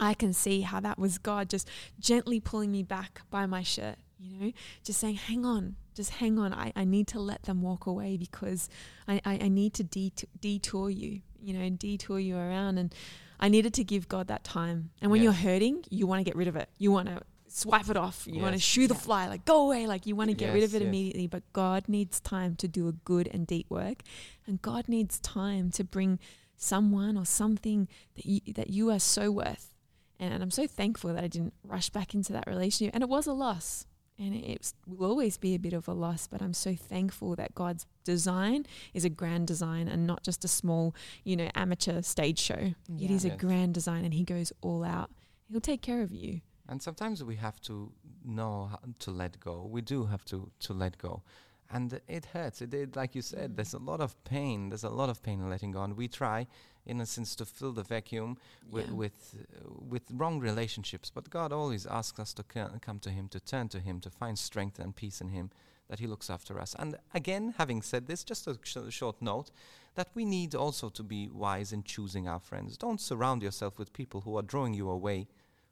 i 0.00 0.14
can 0.14 0.32
see 0.32 0.62
how 0.62 0.80
that 0.80 0.98
was 0.98 1.18
god 1.18 1.50
just 1.50 1.68
gently 2.00 2.40
pulling 2.40 2.72
me 2.72 2.82
back 2.82 3.20
by 3.28 3.44
my 3.44 3.62
shirt 3.62 3.96
you 4.18 4.38
know 4.38 4.52
just 4.82 5.00
saying 5.00 5.16
hang 5.16 5.44
on 5.44 5.76
just 5.94 6.10
hang 6.10 6.38
on. 6.38 6.54
I, 6.54 6.72
I 6.76 6.84
need 6.84 7.08
to 7.08 7.18
let 7.18 7.42
them 7.42 7.60
walk 7.60 7.86
away 7.86 8.16
because 8.16 8.70
i, 9.06 9.20
I, 9.24 9.38
I 9.42 9.48
need 9.48 9.74
to 9.74 9.84
det- 9.84 10.28
detour 10.40 10.88
you 10.88 11.20
you 11.40 11.52
know 11.54 11.68
detour 11.70 12.18
you 12.18 12.36
around. 12.36 12.78
And 12.78 12.94
I 13.40 13.48
needed 13.48 13.74
to 13.74 13.84
give 13.84 14.08
God 14.08 14.28
that 14.28 14.44
time. 14.44 14.90
And 15.00 15.10
when 15.10 15.20
Yeah. 15.20 15.24
you're 15.24 15.32
hurting, 15.34 15.84
you 15.90 16.06
want 16.06 16.20
to 16.20 16.24
get 16.24 16.36
rid 16.36 16.48
of 16.48 16.56
it. 16.56 16.68
You 16.78 16.90
want 16.92 17.08
to 17.08 17.22
swipe 17.48 17.88
it 17.88 17.96
off. 17.96 18.26
You 18.30 18.40
want 18.42 18.54
to 18.54 18.60
shoo 18.60 18.86
the 18.86 18.94
fly, 18.94 19.26
like 19.28 19.44
go 19.44 19.66
away. 19.66 19.86
Like 19.86 20.06
you 20.06 20.14
want 20.16 20.30
to 20.30 20.34
get 20.36 20.52
rid 20.52 20.64
of 20.64 20.74
it 20.74 20.82
yes. 20.82 20.86
immediately. 20.88 21.26
But 21.26 21.42
God 21.52 21.88
needs 21.88 22.20
time 22.20 22.56
to 22.56 22.68
do 22.68 22.88
a 22.88 22.92
good 22.92 23.28
and 23.32 23.46
deep 23.46 23.66
work, 23.70 24.02
and 24.46 24.60
God 24.60 24.88
needs 24.88 25.18
time 25.20 25.70
to 25.72 25.84
bring 25.84 26.18
someone 26.56 27.16
or 27.16 27.24
something 27.24 27.88
that 28.16 28.26
you 28.26 28.40
that 28.54 28.70
you 28.70 28.90
are 28.90 28.98
so 29.00 29.30
worth. 29.30 29.72
And 30.20 30.42
I'm 30.42 30.50
so 30.50 30.66
thankful 30.66 31.14
that 31.14 31.22
I 31.22 31.28
didn't 31.28 31.54
rush 31.62 31.90
back 31.90 32.12
into 32.12 32.32
that 32.32 32.46
relationship. 32.48 32.92
And 32.92 33.02
it 33.04 33.08
was 33.08 33.26
a 33.28 33.32
loss. 33.32 33.86
And 34.18 34.34
it 34.34 34.72
will 34.86 35.08
always 35.08 35.36
be 35.38 35.54
a 35.54 35.58
bit 35.58 35.72
of 35.72 35.86
a 35.86 35.92
loss, 35.92 36.26
but 36.26 36.42
I'm 36.42 36.52
so 36.54 36.74
thankful 36.74 37.36
that 37.36 37.54
God's 37.54 37.86
design 38.02 38.66
is 38.92 39.04
a 39.04 39.08
grand 39.08 39.46
design 39.46 39.86
and 39.86 40.06
not 40.08 40.24
just 40.24 40.44
a 40.44 40.48
small, 40.48 40.94
you 41.22 41.36
know, 41.36 41.48
amateur 41.54 42.02
stage 42.02 42.38
show. 42.40 42.54
It 42.54 42.74
Yeah. 42.88 43.12
is 43.12 43.24
a 43.24 43.30
grand 43.30 43.74
design 43.74 44.04
and 44.04 44.12
He 44.14 44.24
goes 44.24 44.52
all 44.60 44.82
out. 44.82 45.10
He'll 45.48 45.60
take 45.60 45.82
care 45.82 46.02
of 46.02 46.10
you. 46.10 46.40
And 46.68 46.82
sometimes 46.82 47.22
we 47.22 47.36
have 47.36 47.60
to 47.62 47.92
know 48.24 48.66
how 48.72 48.80
to 48.98 49.10
let 49.10 49.38
go. 49.40 49.64
We 49.64 49.80
do 49.82 50.06
have 50.06 50.24
to, 50.26 50.50
to 50.60 50.72
let 50.74 50.98
go. 50.98 51.22
And 51.70 52.00
it 52.08 52.24
hurts. 52.26 52.62
It, 52.62 52.72
it, 52.72 52.96
like 52.96 53.14
you 53.14 53.20
said, 53.22 53.56
there's 53.56 53.74
a 53.74 53.78
lot 53.78 54.00
of 54.00 54.22
pain. 54.24 54.70
There's 54.70 54.84
a 54.84 54.88
lot 54.90 55.10
of 55.10 55.22
pain 55.22 55.40
in 55.40 55.50
letting 55.50 55.72
go. 55.72 55.82
And 55.82 55.96
we 55.96 56.08
try, 56.08 56.46
in 56.86 57.00
a 57.00 57.04
sense, 57.06 57.34
to 57.36 57.44
fill 57.44 57.72
the 57.72 57.82
vacuum 57.82 58.38
with 58.70 58.86
Yeah. 58.88 58.94
with, 58.94 59.34
uh, 59.38 59.68
with 59.88 60.02
wrong 60.10 60.40
relationships. 60.40 61.10
But 61.10 61.28
God 61.28 61.52
always 61.52 61.86
asks 61.86 62.18
us 62.18 62.32
to 62.34 62.42
co- 62.42 62.78
come 62.80 62.98
to 63.00 63.10
Him, 63.10 63.28
to 63.28 63.40
turn 63.40 63.68
to 63.68 63.80
Him, 63.80 64.00
to 64.00 64.10
find 64.10 64.38
strength 64.38 64.78
and 64.78 64.96
peace 64.96 65.20
in 65.20 65.28
Him, 65.28 65.50
that 65.88 65.98
He 65.98 66.06
looks 66.06 66.30
after 66.30 66.58
us. 66.58 66.74
And 66.78 66.96
again, 67.12 67.54
having 67.58 67.82
said 67.82 68.06
this, 68.06 68.24
just 68.24 68.46
a 68.46 68.58
sh- 68.62 68.78
short 68.90 69.20
note 69.20 69.50
that 69.94 70.08
we 70.14 70.24
need 70.24 70.54
also 70.54 70.88
to 70.88 71.02
be 71.02 71.28
wise 71.28 71.72
in 71.72 71.82
choosing 71.82 72.26
our 72.26 72.40
friends. 72.40 72.78
Don't 72.78 73.00
surround 73.00 73.42
yourself 73.42 73.78
with 73.78 73.92
people 73.92 74.22
who 74.22 74.38
are 74.38 74.42
drawing 74.42 74.72
you 74.72 74.88
away 74.88 75.26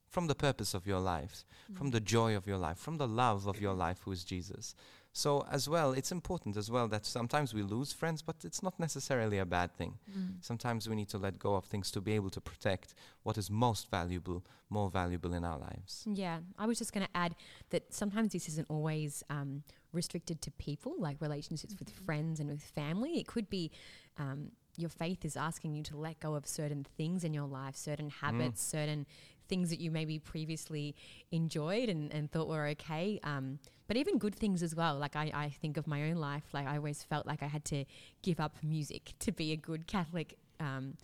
from 0.09 0.27
the 0.27 0.35
purpose 0.35 0.75
of 0.75 0.87
your 0.87 1.01
life, 1.01 1.45
from 1.75 1.91
the 1.91 2.01
joy 2.01 2.37
of 2.37 2.47
your 2.47 2.59
life, 2.59 2.79
from 2.79 2.97
the 2.99 3.09
love 3.09 3.47
of 3.47 3.61
your 3.61 3.75
life, 3.75 4.01
who 4.05 4.13
is 4.13 4.25
Jesus. 4.25 4.75
So, 5.16 5.46
as 5.50 5.66
well, 5.66 5.92
it's 5.92 6.12
important 6.12 6.59
as 6.59 6.70
well 6.70 6.88
that 6.88 7.07
sometimes 7.07 7.55
we 7.55 7.62
lose 7.62 7.90
friends, 7.90 8.20
but 8.20 8.37
it's 8.44 8.62
not 8.62 8.79
necessarily 8.79 9.38
a 9.38 9.46
bad 9.46 9.74
thing. 9.74 9.94
Sometimes 10.42 10.90
we 10.90 10.94
need 10.94 11.09
to 11.09 11.16
let 11.16 11.38
go 11.38 11.55
of 11.55 11.64
things 11.64 11.90
to 11.92 12.02
be 12.02 12.12
able 12.12 12.29
to 12.29 12.40
protect 12.40 12.92
what 13.22 13.38
is 13.38 13.50
most 13.50 13.90
valuable, 13.90 14.44
more 14.68 14.90
valuable 14.90 15.33
in 15.33 15.42
our 15.42 15.59
lives. 15.59 16.05
Yeah, 16.05 16.40
I 16.59 16.66
was 16.66 16.76
just 16.76 16.92
going 16.92 17.07
to 17.07 17.16
add 17.16 17.35
that 17.70 17.94
sometimes 17.94 18.35
this 18.35 18.46
isn't 18.50 18.68
always 18.68 19.22
um, 19.31 19.62
restricted 19.90 20.42
to 20.42 20.50
people, 20.50 20.92
like 20.98 21.16
relationships 21.22 21.74
with 21.79 21.88
friends 21.88 22.38
and 22.38 22.50
with 22.50 22.62
family. 22.62 23.18
It 23.18 23.26
could 23.26 23.48
be 23.48 23.70
um, 24.18 24.50
your 24.76 24.90
faith 24.90 25.24
is 25.24 25.35
asking 25.35 25.74
you 25.74 25.83
to 25.85 25.96
let 25.96 26.20
go 26.20 26.35
of 26.35 26.46
certain 26.46 26.85
things 26.98 27.24
in 27.24 27.33
your 27.33 27.48
life, 27.48 27.74
certain 27.74 28.11
habits, 28.11 28.62
certain 28.62 29.07
things 29.49 29.71
that 29.71 29.81
you 29.81 29.91
maybe 29.91 30.19
previously 30.19 30.95
enjoyed 31.31 31.89
and, 31.89 32.13
and 32.13 32.31
thought 32.31 32.49
were 32.49 32.67
okay. 32.69 33.21
Um, 33.23 33.59
but 33.89 33.97
even 33.97 34.19
good 34.19 34.35
things 34.35 34.63
as 34.63 34.75
well. 34.75 34.97
Like 34.97 35.17
I, 35.17 35.31
I 35.35 35.49
think 35.61 35.77
of 35.77 35.87
my 35.87 36.11
own 36.11 36.17
life, 36.17 36.45
like 36.53 36.67
I 36.67 36.77
always 36.77 37.03
felt 37.03 37.27
like 37.27 37.43
I 37.43 37.47
had 37.47 37.65
to 37.67 37.85
give 38.23 38.41
up 38.41 38.57
music 38.63 39.13
to 39.21 39.33
be 39.33 39.53
a 39.53 39.57
good 39.57 39.87
Catholic. 39.87 40.37
Um, 40.59 40.95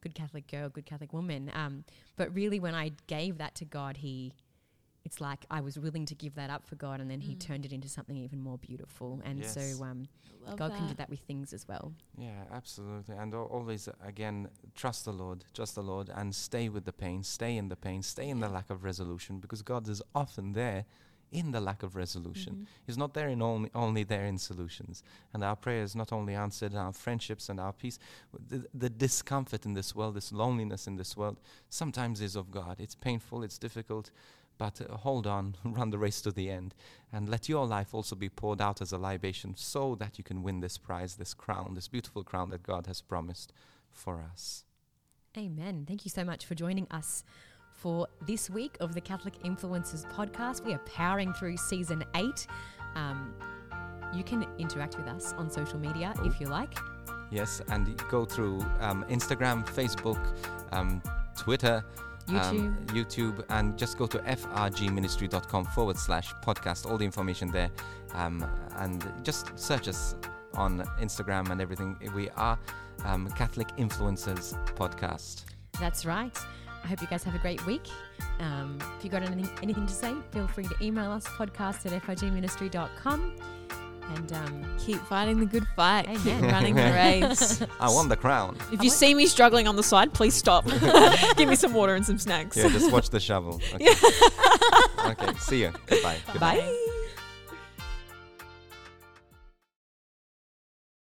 good 0.00 0.14
Catholic 0.14 0.46
girl, 0.46 0.68
good 0.68 0.86
Catholic 0.86 1.12
woman. 1.12 1.50
Um, 1.52 1.84
but 2.16 2.32
really, 2.34 2.60
when 2.60 2.74
I 2.74 2.92
gave 3.06 3.38
that 3.38 3.54
to 3.56 3.64
God, 3.64 3.96
He, 3.96 4.32
it's 5.06 5.20
like 5.20 5.42
I 5.50 5.60
was 5.68 5.74
willing 5.78 6.04
to 6.12 6.14
give 6.14 6.34
that 6.34 6.50
up 6.50 6.62
for 6.66 6.74
God, 6.86 7.00
and 7.00 7.08
then 7.12 7.20
He 7.28 7.34
turned 7.48 7.64
it 7.64 7.72
into 7.72 7.88
something 7.88 8.16
even 8.26 8.40
more 8.48 8.58
beautiful. 8.58 9.10
And 9.24 9.38
Yes. 9.38 9.54
so, 9.54 9.84
um, 9.84 10.00
Love 10.44 10.56
God 10.62 10.70
can 10.76 10.82
do 10.82 10.88
that. 10.88 10.98
that 10.98 11.10
with 11.10 11.20
things 11.20 11.52
as 11.52 11.66
well. 11.70 11.86
Yeah, 12.18 12.44
absolutely. 12.52 13.16
And 13.16 13.32
al- 13.34 13.50
always, 13.56 13.88
again, 14.12 14.38
trust 14.74 15.04
the 15.04 15.12
Lord, 15.12 15.44
trust 15.54 15.74
the 15.74 15.82
Lord, 15.82 16.08
and 16.18 16.34
stay 16.34 16.68
with 16.68 16.84
the 16.84 16.92
pain, 17.04 17.22
stay 17.22 17.56
in 17.56 17.68
the 17.68 17.76
pain, 17.76 18.02
stay 18.02 18.28
in 18.28 18.40
the 18.40 18.48
lack 18.48 18.68
of 18.70 18.78
resolution, 18.84 19.38
because 19.40 19.62
God 19.62 19.88
is 19.88 20.02
often 20.14 20.52
there 20.52 20.84
in 21.32 21.50
the 21.50 21.60
lack 21.60 21.82
of 21.82 21.96
resolution. 21.96 22.66
He's 22.86 22.96
not 22.96 23.12
there 23.12 23.28
in 23.28 23.42
only, 23.42 23.70
only 23.74 24.04
there 24.04 24.26
in 24.26 24.38
solutions. 24.38 25.02
And 25.34 25.42
our 25.42 25.56
prayers 25.56 25.96
not 25.96 26.12
only 26.12 26.34
answered 26.36 26.74
our 26.76 26.92
friendships 26.92 27.48
and 27.48 27.58
our 27.58 27.72
peace, 27.72 27.98
the, 28.48 28.64
the 28.72 28.88
discomfort 28.88 29.66
in 29.66 29.74
this 29.74 29.92
world, 29.94 30.14
this 30.14 30.30
loneliness 30.32 30.86
in 30.86 30.96
this 30.96 31.16
world, 31.16 31.36
sometimes 31.68 32.20
is 32.20 32.36
of 32.36 32.52
God. 32.52 32.76
It's 32.78 32.94
painful, 32.94 33.42
it's 33.42 33.58
difficult, 33.58 34.10
but 34.58 34.80
uh, 34.80 34.96
hold 34.96 35.26
on, 35.26 35.56
run 35.64 35.90
the 35.90 35.98
race 35.98 36.20
to 36.22 36.32
the 36.32 36.50
end, 36.50 36.74
and 37.12 37.28
let 37.28 37.48
your 37.48 37.66
life 37.66 37.94
also 37.94 38.16
be 38.16 38.28
poured 38.28 38.60
out 38.60 38.80
as 38.80 38.92
a 38.92 38.98
libation 38.98 39.54
so 39.56 39.94
that 39.96 40.18
you 40.18 40.24
can 40.24 40.42
win 40.42 40.60
this 40.60 40.78
prize, 40.78 41.16
this 41.16 41.34
crown, 41.34 41.74
this 41.74 41.88
beautiful 41.88 42.24
crown 42.24 42.50
that 42.50 42.62
God 42.62 42.86
has 42.86 43.00
promised 43.00 43.52
for 43.90 44.22
us. 44.32 44.64
Amen. 45.36 45.84
Thank 45.86 46.04
you 46.04 46.10
so 46.10 46.24
much 46.24 46.46
for 46.46 46.54
joining 46.54 46.86
us 46.90 47.24
for 47.74 48.08
this 48.26 48.48
week 48.48 48.76
of 48.80 48.94
the 48.94 49.00
Catholic 49.00 49.34
Influencers 49.42 50.10
podcast. 50.10 50.64
We 50.64 50.72
are 50.72 50.78
powering 50.80 51.32
through 51.34 51.58
season 51.58 52.04
eight. 52.14 52.46
Um, 52.94 53.34
you 54.14 54.24
can 54.24 54.46
interact 54.58 54.96
with 54.96 55.06
us 55.06 55.34
on 55.34 55.50
social 55.50 55.78
media 55.78 56.14
if 56.24 56.40
you 56.40 56.46
like. 56.46 56.74
Yes, 57.30 57.60
and 57.68 57.96
go 58.08 58.24
through 58.24 58.60
um, 58.80 59.04
Instagram, 59.10 59.66
Facebook, 59.66 60.24
um, 60.72 61.02
Twitter, 61.36 61.84
um, 62.28 62.76
YouTube, 62.86 63.44
and 63.50 63.78
just 63.78 63.98
go 63.98 64.06
to 64.06 64.18
frgministry.com 64.18 65.64
forward 65.66 65.96
slash 65.96 66.34
podcast. 66.44 66.88
All 66.88 66.98
the 66.98 67.04
information 67.04 67.50
there. 67.50 67.70
Um, 68.14 68.46
and 68.76 69.04
just 69.22 69.58
search 69.58 69.88
us 69.88 70.16
on 70.54 70.80
Instagram 71.00 71.50
and 71.50 71.60
everything. 71.60 71.96
We 72.14 72.30
are 72.30 72.58
um, 73.04 73.28
Catholic 73.30 73.68
Influencers 73.76 74.54
Podcast. 74.74 75.44
That's 75.78 76.06
right. 76.06 76.36
I 76.84 76.88
hope 76.88 77.00
you 77.00 77.08
guys 77.08 77.24
have 77.24 77.34
a 77.34 77.38
great 77.38 77.64
week. 77.66 77.88
Um, 78.38 78.78
if 78.96 79.04
you've 79.04 79.12
got 79.12 79.22
anything, 79.22 79.50
anything 79.62 79.86
to 79.86 79.92
say, 79.92 80.14
feel 80.30 80.46
free 80.46 80.64
to 80.64 80.74
email 80.80 81.10
us 81.10 81.26
podcast 81.26 81.90
at 81.90 82.02
frgministry.com. 82.02 83.36
And 84.14 84.32
um, 84.32 84.66
Keep 84.86 85.00
fighting 85.08 85.40
the 85.40 85.46
good 85.46 85.66
fight. 85.74 86.06
Keep 86.22 86.42
running 86.42 86.76
the 86.76 86.82
race. 86.84 87.60
I 87.80 87.90
won 87.90 88.08
the 88.08 88.16
crown. 88.16 88.56
If 88.70 88.84
you 88.84 88.90
see 88.90 89.14
me 89.14 89.26
struggling 89.26 89.66
on 89.66 89.74
the 89.74 89.82
side, 89.82 90.12
please 90.12 90.34
stop. 90.34 90.64
Give 91.36 91.48
me 91.48 91.56
some 91.56 91.72
water 91.72 91.96
and 91.96 92.06
some 92.06 92.18
snacks. 92.18 92.56
Yeah, 92.56 92.68
just 92.68 92.92
watch 92.92 93.10
the 93.10 93.18
shovel. 93.18 93.60
Okay. 93.74 93.90
okay. 95.06 95.38
See 95.38 95.62
you. 95.62 95.72
Goodbye. 95.86 96.18
Goodbye. 96.32 96.58
Bye. 96.58 96.92